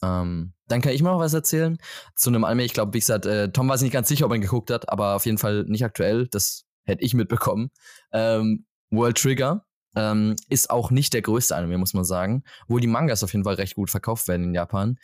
[0.03, 1.79] Ähm, dann kann ich mal noch was erzählen
[2.15, 2.65] zu einem Anime.
[2.65, 4.71] Ich glaube, wie gesagt, äh, Tom war sich nicht ganz sicher, ob er ihn geguckt
[4.71, 6.27] hat, aber auf jeden Fall nicht aktuell.
[6.29, 7.71] Das hätte ich mitbekommen.
[8.13, 9.65] Ähm, World Trigger
[9.97, 12.45] ähm, ist auch nicht der größte Anime, muss man sagen.
[12.65, 14.99] Obwohl die Mangas auf jeden Fall recht gut verkauft werden in Japan.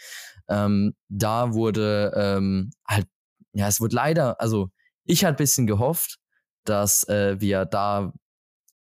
[0.49, 3.07] Ähm, da wurde ähm, halt,
[3.53, 4.70] ja, es wurde leider, also
[5.05, 6.18] ich hatte ein bisschen gehofft,
[6.64, 8.12] dass äh, wir da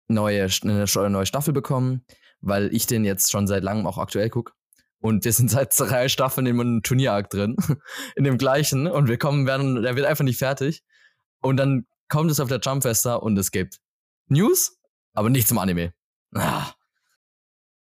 [0.08, 2.04] neue, eine neue Staffel bekommen,
[2.40, 4.52] weil ich den jetzt schon seit langem auch aktuell gucke.
[5.00, 7.56] Und wir sind seit drei Staffeln in einem Turnierakt drin,
[8.16, 8.86] in dem gleichen.
[8.86, 10.82] Und wir kommen, werden, der wird einfach nicht fertig.
[11.40, 13.78] Und dann kommt es auf der Jumpfester und es gibt
[14.28, 14.78] News,
[15.14, 15.94] aber nicht zum Anime.
[16.34, 16.72] Ah.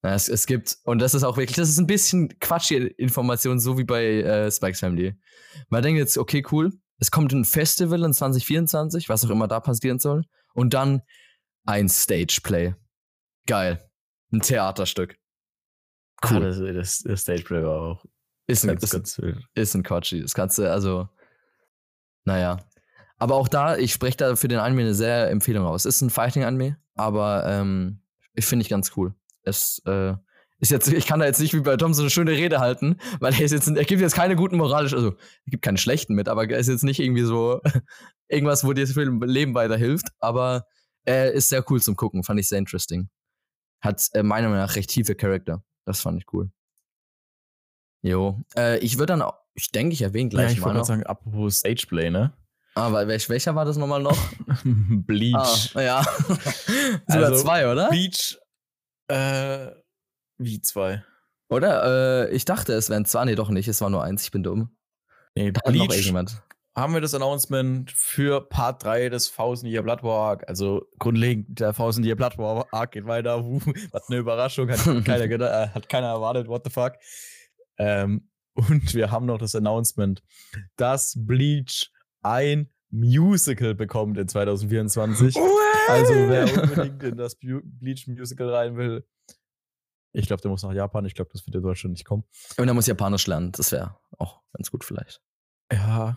[0.04, 3.60] Ja, es, es gibt, und das ist auch wirklich, das ist ein bisschen quatschige Information,
[3.60, 5.16] so wie bei äh, Spikes Family.
[5.68, 9.60] Man denkt jetzt, okay, cool, es kommt ein Festival in 2024, was auch immer da
[9.60, 11.02] passieren soll, und dann
[11.64, 12.74] ein Stageplay.
[13.46, 13.88] Geil.
[14.32, 15.16] Ein Theaterstück.
[16.24, 16.38] Cool.
[16.38, 16.40] Cool.
[16.40, 18.04] das, das, das Stageplay war auch
[18.46, 19.20] Ist ein, ganz, ist, ganz
[19.54, 20.20] ist ein Quatschi.
[20.20, 21.08] Das kannst du, also,
[22.24, 22.58] naja.
[23.18, 25.84] Aber auch da, ich spreche da für den Anime eine sehr Empfehlung aus.
[25.84, 28.00] Ist ein Fighting-Anime, aber ähm,
[28.34, 29.14] ich finde ich ganz cool.
[29.42, 30.14] Es äh,
[30.58, 32.96] ist jetzt, ich kann da jetzt nicht wie bei Tom so eine schöne Rede halten,
[33.20, 36.14] weil er ist jetzt, er gibt jetzt keine guten moralisch, also er gibt keine schlechten
[36.14, 37.60] mit, aber er ist jetzt nicht irgendwie so
[38.28, 40.66] irgendwas, wo dir das ein Leben weiterhilft, aber
[41.04, 43.08] er ist sehr cool zum Gucken, fand ich sehr interesting.
[43.80, 45.64] Hat äh, meiner Meinung nach recht tiefe Charakter.
[45.84, 46.52] Das fand ich cool.
[48.02, 48.40] Jo.
[48.56, 50.86] Äh, ich würde dann auch, ich denke, ich erwähne Ja, gleich ich mal wollte noch.
[50.86, 52.32] gerade sagen, apropos Stageplay, ne?
[52.74, 54.16] Ah, weil, welch, welcher war das nochmal noch?
[54.64, 55.70] Bleach.
[55.74, 56.02] ah, ja.
[57.06, 57.90] Sogar Also, zwei, oder?
[57.90, 58.38] Bleach,
[59.08, 59.66] äh,
[60.38, 61.04] wie zwei?
[61.50, 62.28] Oder?
[62.30, 63.26] Äh, ich dachte, es wären zwei.
[63.26, 63.68] Nee, doch nicht.
[63.68, 64.24] Es war nur eins.
[64.24, 64.74] Ich bin dumm.
[65.34, 66.42] Nee, Da hat noch Bleach irgendjemand.
[66.74, 70.48] haben wir das Announcement für Part 3 des Thousand Year Blood War Arc.
[70.48, 73.44] Also grundlegend, der Thousand Year Blood War Arc geht weiter.
[73.90, 76.94] Was eine Überraschung, hat keiner, äh, hat keiner erwartet, what the fuck.
[77.76, 80.22] Ähm, und wir haben noch das Announcement,
[80.76, 81.90] dass Bleach
[82.22, 85.36] ein Musical bekommt in 2024.
[85.88, 89.04] Also wer unbedingt in das Bleach Musical rein will,
[90.12, 91.06] ich glaube, der muss nach Japan.
[91.06, 92.24] Ich glaube, das wird in Deutschland nicht kommen.
[92.58, 93.52] Und er muss Japanisch lernen.
[93.52, 95.22] Das wäre auch ganz gut vielleicht.
[95.72, 96.16] Ja,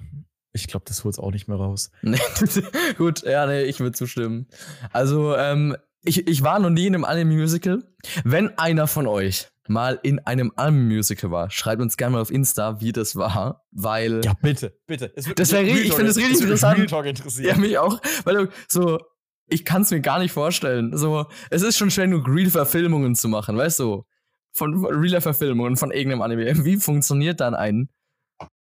[0.51, 1.91] ich glaube, das holt es auch nicht mehr raus.
[2.97, 4.47] Gut, ja, nee, ich würde zustimmen.
[4.91, 7.83] Also, ähm, ich, ich war noch nie in einem Anime-Musical.
[8.23, 12.79] Wenn einer von euch mal in einem Anime-Musical war, schreibt uns gerne mal auf Insta,
[12.81, 14.21] wie das war, weil.
[14.23, 15.11] Ja, bitte, bitte.
[15.15, 17.37] Es wird Das mich wär richtig- ich finde es Talk- richtig interessant.
[17.39, 18.99] Ja, mich auch, weil du so,
[19.47, 20.95] ich kann es mir gar nicht vorstellen.
[20.97, 24.05] So, es ist schon schwer, nur Real-Verfilmungen zu machen, weißt du?
[24.53, 26.63] Von realer Verfilmungen von irgendeinem Anime.
[26.63, 27.89] Wie funktioniert dann ein,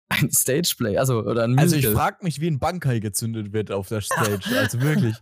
[0.08, 0.98] ein Stageplay?
[0.98, 2.02] Also, oder ein Also ich Musical?
[2.02, 4.40] frage mich, wie ein Bankai gezündet wird auf der Stage.
[4.58, 5.14] Also wirklich.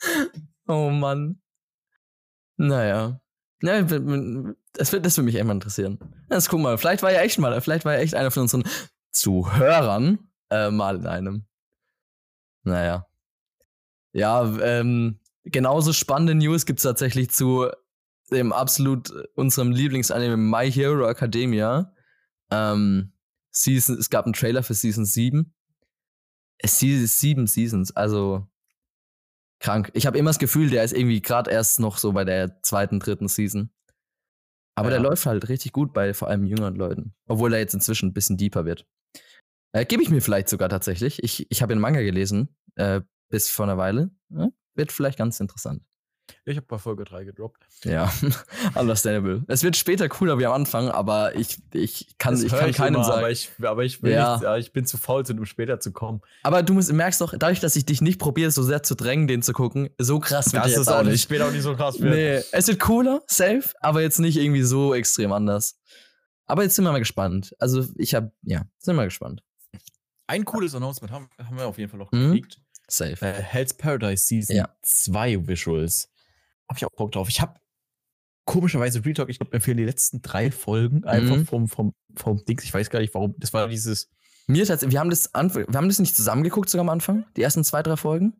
[0.68, 1.40] Oh Mann.
[2.56, 3.20] Naja.
[3.62, 3.80] Ja,
[4.72, 5.98] Das wird, das würde mich echt mal interessieren.
[6.30, 8.64] Jetzt guck mal, vielleicht war ja echt mal, vielleicht war ja echt einer von unseren
[9.10, 11.46] Zuhörern äh, mal in einem.
[12.62, 13.06] Naja.
[14.12, 17.68] Ja, ähm, genauso spannende News gibt es tatsächlich zu
[18.30, 21.92] dem absolut unserem Lieblingsanime My Hero Academia.
[22.50, 23.12] Ähm,
[23.50, 25.52] Season, es gab einen Trailer für Season 7.
[26.58, 28.46] Es ist sieben Seasons, also
[29.60, 29.90] krank.
[29.94, 33.00] Ich habe immer das Gefühl, der ist irgendwie gerade erst noch so bei der zweiten,
[33.00, 33.70] dritten Season.
[34.80, 34.98] Aber ja.
[34.98, 37.14] der läuft halt richtig gut bei vor allem jüngeren Leuten.
[37.28, 38.86] Obwohl er jetzt inzwischen ein bisschen deeper wird.
[39.72, 41.22] Äh, Gebe ich mir vielleicht sogar tatsächlich.
[41.22, 44.10] Ich, ich habe den Manga gelesen, äh, bis vor einer Weile.
[44.30, 45.82] Ja, wird vielleicht ganz interessant.
[46.44, 47.62] Ich habe bei Folge 3 gedroppt.
[47.84, 48.12] Ja,
[48.74, 49.44] understandable.
[49.48, 52.76] Es wird später cooler wie am Anfang, aber ich, ich kann, das ich kann ich
[52.76, 53.18] keinem immer, sagen.
[53.18, 54.34] Aber ich, aber ich, will ja.
[54.34, 56.20] nicht, ja, ich bin zu faul, um später zu kommen.
[56.42, 59.42] Aber du merkst doch, dadurch, dass ich dich nicht probiere, so sehr zu drängen, den
[59.42, 61.22] zu gucken, so krass wird das jetzt auch nicht.
[61.22, 62.14] Später auch nicht so krass wird.
[62.14, 65.78] Nee, es wird cooler, safe, aber jetzt nicht irgendwie so extrem anders.
[66.46, 67.54] Aber jetzt sind wir mal gespannt.
[67.58, 69.42] Also ich habe, ja, sind wir mal gespannt.
[70.26, 72.32] Ein cooles Announcement haben, haben wir auf jeden Fall noch mhm.
[72.32, 72.60] gekriegt.
[72.88, 73.24] Safe.
[73.24, 75.48] Äh, Hell's Paradise Season 2 ja.
[75.48, 76.08] Visuals.
[76.70, 77.28] Hab ich auch Bock drauf.
[77.28, 77.54] Ich habe
[78.44, 81.46] komischerweise Real Talk, ich glaube, mir fehlen die letzten drei Folgen einfach mhm.
[81.46, 82.62] vom, vom, vom Dings.
[82.62, 83.34] Ich weiß gar nicht, warum.
[83.38, 84.08] Das war dieses.
[84.46, 87.64] Mir tatsächlich, wir haben das, wir haben das nicht zusammengeguckt sogar am Anfang, die ersten
[87.64, 88.34] zwei, drei Folgen.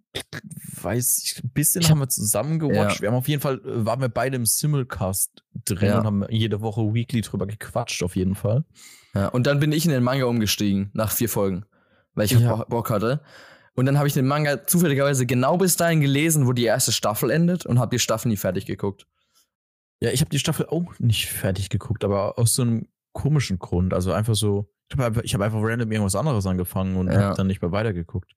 [0.80, 2.96] Weiß ich, ein bisschen ich haben wir zusammen gewatcht.
[2.96, 3.02] Ja.
[3.02, 5.98] Wir haben auf jeden Fall, äh, waren wir beide im Simulcast drin ja.
[5.98, 8.64] und haben jede Woche weekly drüber gequatscht, auf jeden Fall.
[9.14, 11.64] Ja, und dann bin ich in den Manga umgestiegen, nach vier Folgen,
[12.14, 12.64] weil ich ja.
[12.64, 13.22] Bock hatte.
[13.74, 17.30] Und dann habe ich den Manga zufälligerweise genau bis dahin gelesen, wo die erste Staffel
[17.30, 19.06] endet und habe die Staffel nie fertig geguckt.
[20.00, 23.94] Ja, ich habe die Staffel auch nicht fertig geguckt, aber aus so einem komischen Grund.
[23.94, 27.20] Also einfach so, ich habe einfach, hab einfach random irgendwas anderes angefangen und ja.
[27.20, 28.34] habe dann nicht mehr weitergeguckt.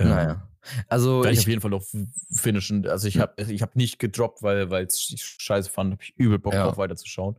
[0.00, 0.08] Ja.
[0.08, 0.48] Naja.
[0.88, 1.84] Also ich, ich auf jeden Fall noch
[2.30, 2.86] finishen.
[2.86, 6.54] Also ich habe ich hab nicht gedroppt, weil ich scheiße fand, habe ich übel Bock
[6.54, 6.64] ja.
[6.64, 7.36] drauf weiterzuschauen.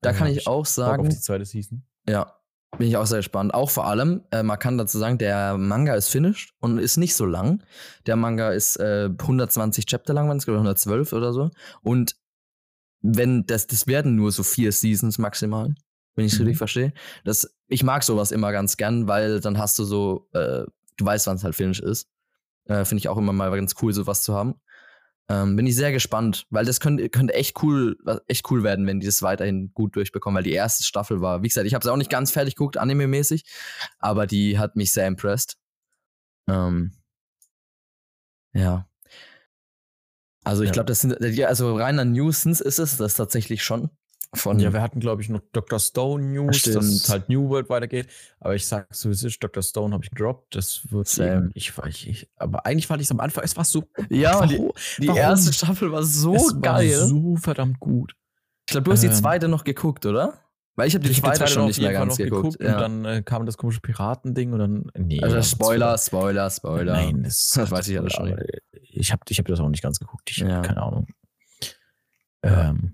[0.00, 1.02] Da kann ich auch sagen.
[1.02, 1.84] Auf die zweite Season.
[2.08, 2.34] Ja,
[2.78, 3.54] bin ich auch sehr gespannt.
[3.54, 7.14] Auch vor allem, äh, man kann dazu sagen, der Manga ist finished und ist nicht
[7.14, 7.62] so lang.
[8.06, 11.50] Der Manga ist äh, 120 Chapter lang, wenn es glaube 112 oder so.
[11.82, 12.16] Und
[13.02, 15.74] wenn das, das werden nur so vier Seasons maximal,
[16.14, 16.46] wenn ich es mhm.
[16.46, 16.92] richtig verstehe.
[17.24, 20.64] Das, ich mag sowas immer ganz gern, weil dann hast du so, äh,
[20.96, 22.08] du weißt, wann es halt finish ist.
[22.64, 24.54] Äh, Finde ich auch immer mal ganz cool, sowas zu haben.
[25.28, 27.96] Ähm, bin ich sehr gespannt, weil das könnte, könnte echt cool,
[28.28, 31.48] echt cool werden, wenn die das weiterhin gut durchbekommen, weil die erste Staffel war, wie
[31.48, 33.42] gesagt, ich habe es auch nicht ganz fertig geguckt, anime-mäßig,
[33.98, 35.56] aber die hat mich sehr impressed.
[36.48, 36.92] Ähm,
[38.54, 38.88] ja.
[40.44, 40.74] Also ich ja.
[40.74, 43.90] glaube, das sind, also reiner Nuisance ist es das tatsächlich schon.
[44.36, 45.78] Von ja, wir hatten, glaube ich, noch Dr.
[45.78, 46.76] Stone News, Stimmt.
[46.76, 48.08] dass es halt New World weitergeht.
[48.40, 49.62] Aber ich sag so, es ist Dr.
[49.62, 50.54] Stone habe ich gedroppt.
[50.54, 52.28] Das wird eben, ich weiß nicht.
[52.36, 53.84] Aber eigentlich fand ich es am Anfang, es war so.
[54.10, 56.90] Ja, warum, die, die erste Staffel war so es geil.
[56.90, 58.14] War so verdammt gut.
[58.66, 60.34] Ich glaube, du hast ähm, die zweite noch geguckt, oder?
[60.76, 62.58] Weil ich habe die ich zweite, schon nicht mehr ganz geguckt.
[62.58, 62.74] geguckt ja.
[62.74, 64.90] Und dann äh, kam das komische Piratending und dann.
[64.94, 66.92] Nee, also Spoiler, Spoiler, Spoiler.
[66.92, 68.38] Nein, das, das weiß ich alles schon.
[68.72, 70.30] Ich habe ich hab das auch nicht ganz geguckt.
[70.30, 70.60] Ich ja.
[70.60, 71.06] keine Ahnung.
[72.42, 72.85] Ähm,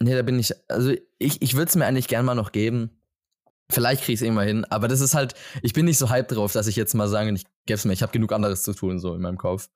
[0.00, 3.00] Nee, da bin ich, also ich, ich würde es mir eigentlich gern mal noch geben.
[3.70, 6.32] Vielleicht kriege ich es irgendwann hin, aber das ist halt, ich bin nicht so hyped
[6.32, 8.74] drauf, dass ich jetzt mal sage, ich gebe es mir, ich habe genug anderes zu
[8.74, 9.70] tun, so in meinem Kopf.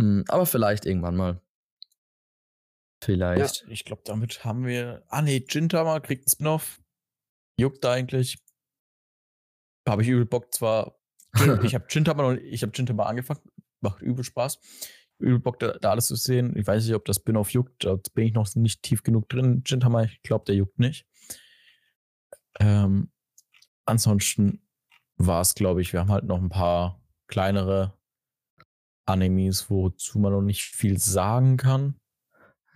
[0.00, 1.40] Hm, aber vielleicht irgendwann mal.
[3.02, 3.62] Vielleicht.
[3.62, 5.04] Ja, ich glaube, damit haben wir.
[5.08, 6.80] Ah, nee, Gintama kriegt einen Spin-off.
[7.56, 8.38] Juckt eigentlich.
[9.88, 10.98] Habe ich übel Bock zwar.
[11.62, 13.40] ich habe Gintama noch, ich habe Gintama angefangen.
[13.80, 14.58] Macht übel Spaß
[15.20, 16.56] übel Bock, da, da, alles zu sehen.
[16.56, 17.84] Ich weiß nicht, ob das Spin-off juckt.
[17.84, 19.62] Da bin ich noch nicht tief genug drin.
[19.64, 21.06] Gintama, ich glaube, der juckt nicht.
[22.58, 23.10] Ähm,
[23.86, 24.66] ansonsten
[25.16, 27.94] war es, glaube ich, wir haben halt noch ein paar kleinere
[29.06, 31.96] Animes, wozu man noch nicht viel sagen kann.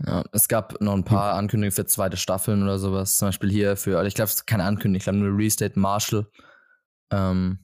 [0.04, 3.16] Ja, es gab noch ein paar Ankündigungen für zweite Staffeln oder sowas.
[3.16, 5.78] Zum Beispiel hier für, also ich glaube, es ist keine Ankündigung, ich glaube nur Restate
[5.78, 6.26] Marshall.
[7.10, 7.60] Ähm,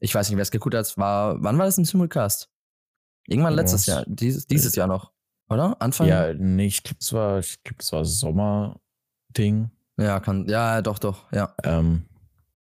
[0.00, 0.96] ich weiß nicht, wer es geguckt hat.
[0.98, 2.50] War, wann war das im Simulcast?
[3.30, 5.12] Irgendwann letztes Jahr, dieses, dieses Jahr noch,
[5.48, 5.76] oder?
[5.80, 6.08] Anfang?
[6.08, 9.70] Ja, nee, ich glaube, es war, ich glaub, es war Sommerding.
[9.96, 11.54] Ja, kann, ja, doch, doch, ja.
[11.62, 12.06] Ähm,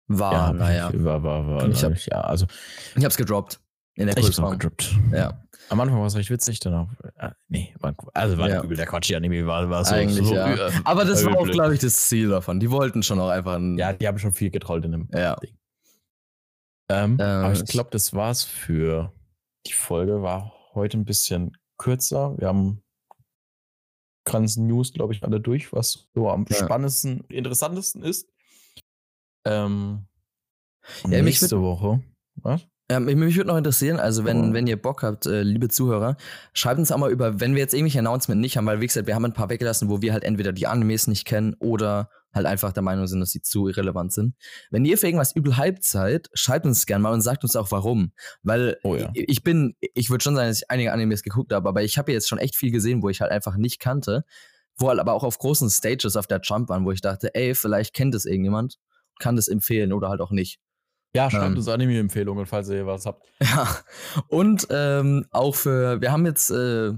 [0.08, 0.90] war, ja, naja.
[0.92, 2.46] War, war, war, ich hab, ja, also.
[2.94, 3.60] Ich hab's gedroppt.
[3.94, 4.94] In der ich hab's gedroppt.
[5.10, 5.42] Ja.
[5.70, 8.62] Am Anfang war es recht witzig, danach, äh, nee, war, also war ja.
[8.62, 9.94] übel der Quatsch, Anime war, war so.
[9.94, 10.52] Eigentlich, so, ja.
[10.54, 12.60] Äh, Aber das war auch, glaube ich, das Ziel davon.
[12.60, 13.78] Die wollten schon auch einfach ein.
[13.78, 15.36] Ja, die haben schon viel getrollt in dem ja.
[15.36, 15.56] Ding.
[16.90, 19.12] Ähm, äh, aber ich glaube, das war's für
[19.66, 20.22] die Folge.
[20.22, 22.36] War heute ein bisschen kürzer.
[22.38, 22.82] Wir haben
[24.24, 26.56] ganzen News, glaube ich, alle durch, was so am ja.
[26.56, 28.28] spannendsten, interessantesten ist.
[29.44, 30.06] Ähm,
[31.08, 32.02] ja, nächste Woche.
[32.36, 32.66] Was?
[32.90, 34.52] Ja, mich, mich würde noch interessieren, also wenn, oh.
[34.52, 36.16] wenn ihr Bock habt, äh, liebe Zuhörer,
[36.52, 39.06] schreibt uns auch mal über, wenn wir jetzt irgendwelche Announcement nicht haben, weil wie gesagt,
[39.06, 42.46] wir haben ein paar weggelassen, wo wir halt entweder die Animes nicht kennen oder halt
[42.46, 44.34] einfach der Meinung sind, dass sie zu irrelevant sind.
[44.70, 47.70] Wenn ihr für irgendwas übel hyped seid, schreibt uns gerne mal und sagt uns auch
[47.70, 48.12] warum.
[48.42, 49.10] Weil oh ja.
[49.14, 51.98] ich, ich, bin, ich würde schon sagen, dass ich einige Animes geguckt habe, aber ich
[51.98, 54.24] habe jetzt schon echt viel gesehen, wo ich halt einfach nicht kannte,
[54.76, 57.54] wo halt aber auch auf großen Stages auf der Jump waren, wo ich dachte, ey,
[57.54, 58.78] vielleicht kennt es irgendjemand,
[59.18, 60.58] kann das empfehlen oder halt auch nicht.
[61.14, 63.26] Ja, schreibt ähm, uns Anime-Empfehlungen, falls ihr was habt.
[63.42, 63.68] Ja,
[64.28, 66.92] und ähm, auch für, wir haben jetzt, äh,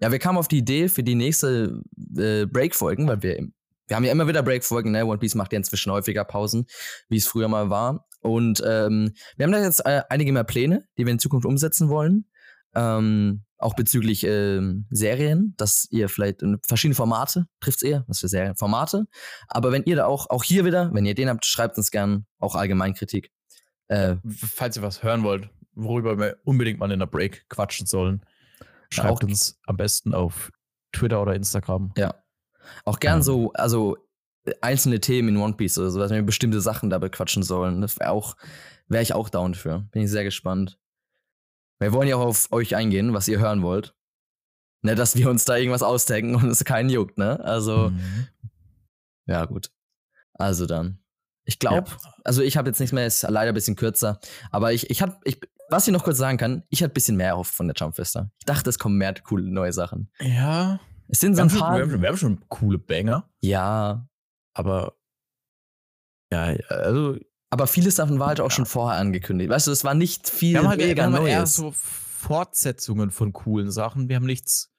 [0.00, 1.82] ja, wir kamen auf die Idee für die nächste
[2.16, 3.48] äh, Break-Folgen, weil wir,
[3.90, 5.04] wir haben ja immer wieder Break-Folgen, ne?
[5.04, 6.66] One Piece macht ja inzwischen häufiger Pausen,
[7.08, 8.06] wie es früher mal war.
[8.20, 11.88] Und ähm, wir haben da jetzt äh, einige mehr Pläne, die wir in Zukunft umsetzen
[11.88, 12.26] wollen.
[12.74, 18.28] Ähm, auch bezüglich ähm, Serien, dass ihr vielleicht in verschiedene Formate trifft eher, was für
[18.28, 19.06] Serien, Formate.
[19.48, 22.26] Aber wenn ihr da auch, auch hier wieder, wenn ihr den habt, schreibt uns gern
[22.38, 23.32] auch Allgemeinkritik.
[23.88, 28.24] Äh, Falls ihr was hören wollt, worüber wir unbedingt mal in der Break quatschen sollen,
[28.88, 30.52] schreibt uns am besten auf
[30.92, 31.92] Twitter oder Instagram.
[31.96, 32.14] Ja.
[32.84, 33.22] Auch gern ähm.
[33.22, 33.96] so, also
[34.60, 37.80] einzelne Themen in One Piece oder sowas, wenn wir bestimmte Sachen da bequatschen sollen.
[37.80, 38.36] Das wäre auch,
[38.88, 39.80] wäre ich auch down für.
[39.92, 40.78] Bin ich sehr gespannt.
[41.78, 43.94] Wir wollen ja auch auf euch eingehen, was ihr hören wollt.
[44.82, 47.38] Ne, dass wir uns da irgendwas ausdenken und es keinen juckt, ne?
[47.44, 48.28] Also, mhm.
[49.26, 49.70] ja, gut.
[50.32, 51.02] Also dann.
[51.44, 52.12] Ich glaube, ja.
[52.24, 54.20] also ich habe jetzt nichts mehr, ist leider ein bisschen kürzer.
[54.50, 57.16] Aber ich, ich habe, ich, was ich noch kurz sagen kann, ich hatte ein bisschen
[57.16, 58.30] mehr erhofft von der Jumpfester.
[58.38, 60.10] Ich dachte, es kommen mehr coole neue Sachen.
[60.20, 60.80] Ja.
[61.10, 61.76] Es sind so ein paar.
[61.76, 63.28] Wir haben, wir haben schon coole Banger.
[63.40, 64.06] Ja.
[64.54, 64.94] Aber.
[66.32, 67.18] Ja, also.
[67.52, 68.50] Aber vieles davon war halt auch ja.
[68.50, 69.50] schon vorher angekündigt.
[69.50, 71.32] Weißt du, es war nicht viel wir haben halt, mega wir haben Neues.
[71.32, 74.08] eher so Fortsetzungen von coolen Sachen.
[74.08, 74.72] Wir haben nichts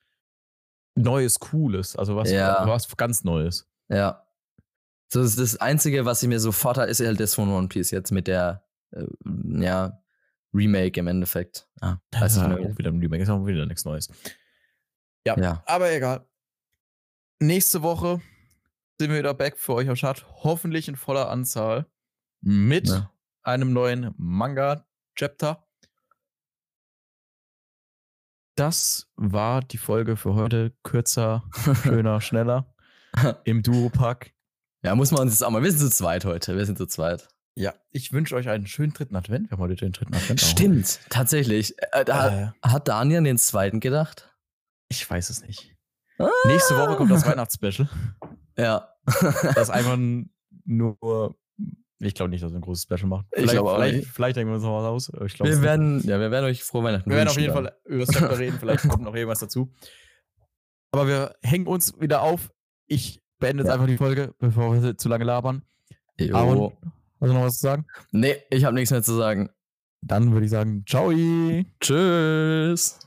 [0.95, 1.95] Neues, Cooles.
[1.95, 2.65] Also was, ja.
[2.65, 3.69] was ganz Neues.
[3.89, 4.25] Ja.
[5.11, 7.91] So, das, das Einzige, was ich mir sofort hat, ist halt das von One Piece
[7.91, 9.05] jetzt mit der, äh,
[9.59, 10.01] ja,
[10.53, 11.67] Remake im Endeffekt.
[11.79, 14.09] Ah, weiß ja, ich wieder ein Remake, ist auch wieder nichts Neues.
[15.25, 16.27] Ja, ja, aber egal.
[17.39, 18.21] Nächste Woche
[18.99, 20.25] sind wir wieder back für euch am Start.
[20.43, 21.85] Hoffentlich in voller Anzahl.
[22.41, 23.11] Mit ja.
[23.43, 25.67] einem neuen Manga-Chapter.
[28.55, 30.73] Das war die Folge für heute.
[30.83, 31.43] Kürzer,
[31.83, 32.73] schöner, schneller.
[33.43, 34.33] Im Duo-Pack.
[34.83, 35.63] Ja, muss man uns jetzt auch mal.
[35.63, 36.57] Wir sind zu zweit heute.
[36.57, 37.27] Wir sind zu zweit.
[37.55, 39.49] Ja, ich wünsche euch einen schönen dritten Advent.
[39.49, 40.41] Wir haben heute den dritten Advent.
[40.41, 41.09] Stimmt, auch.
[41.09, 41.75] tatsächlich.
[41.91, 44.30] Äh, äh, hat Daniel an den zweiten gedacht?
[44.91, 45.73] Ich weiß es nicht.
[46.17, 46.27] Ah.
[46.45, 47.89] Nächste Woche kommt das Weihnachtsspecial.
[48.57, 48.89] Ja.
[49.05, 49.97] das ist einfach
[50.65, 51.35] nur.
[51.99, 53.25] Ich glaube nicht, dass wir ein großes Special machen.
[53.31, 55.11] Vielleicht, vielleicht, vielleicht, denken wir uns noch was aus.
[55.25, 57.65] Ich wir werden, ja, wir werden euch frohe Weihnachten Wir werden auf jeden dann.
[57.65, 58.57] Fall über das Chapter reden.
[58.59, 59.73] Vielleicht kommt noch irgendwas dazu.
[60.91, 62.51] Aber wir hängen uns wieder auf.
[62.87, 63.75] Ich beende jetzt ja.
[63.75, 65.63] einfach die Folge, bevor wir zu lange labern.
[66.19, 66.35] Jo.
[66.35, 66.73] Aaron,
[67.21, 67.85] hast du noch was zu sagen?
[68.11, 69.51] Nee, ich habe nichts mehr zu sagen.
[70.01, 71.13] Dann würde ich sagen, ciao.
[71.79, 72.99] Tschüss.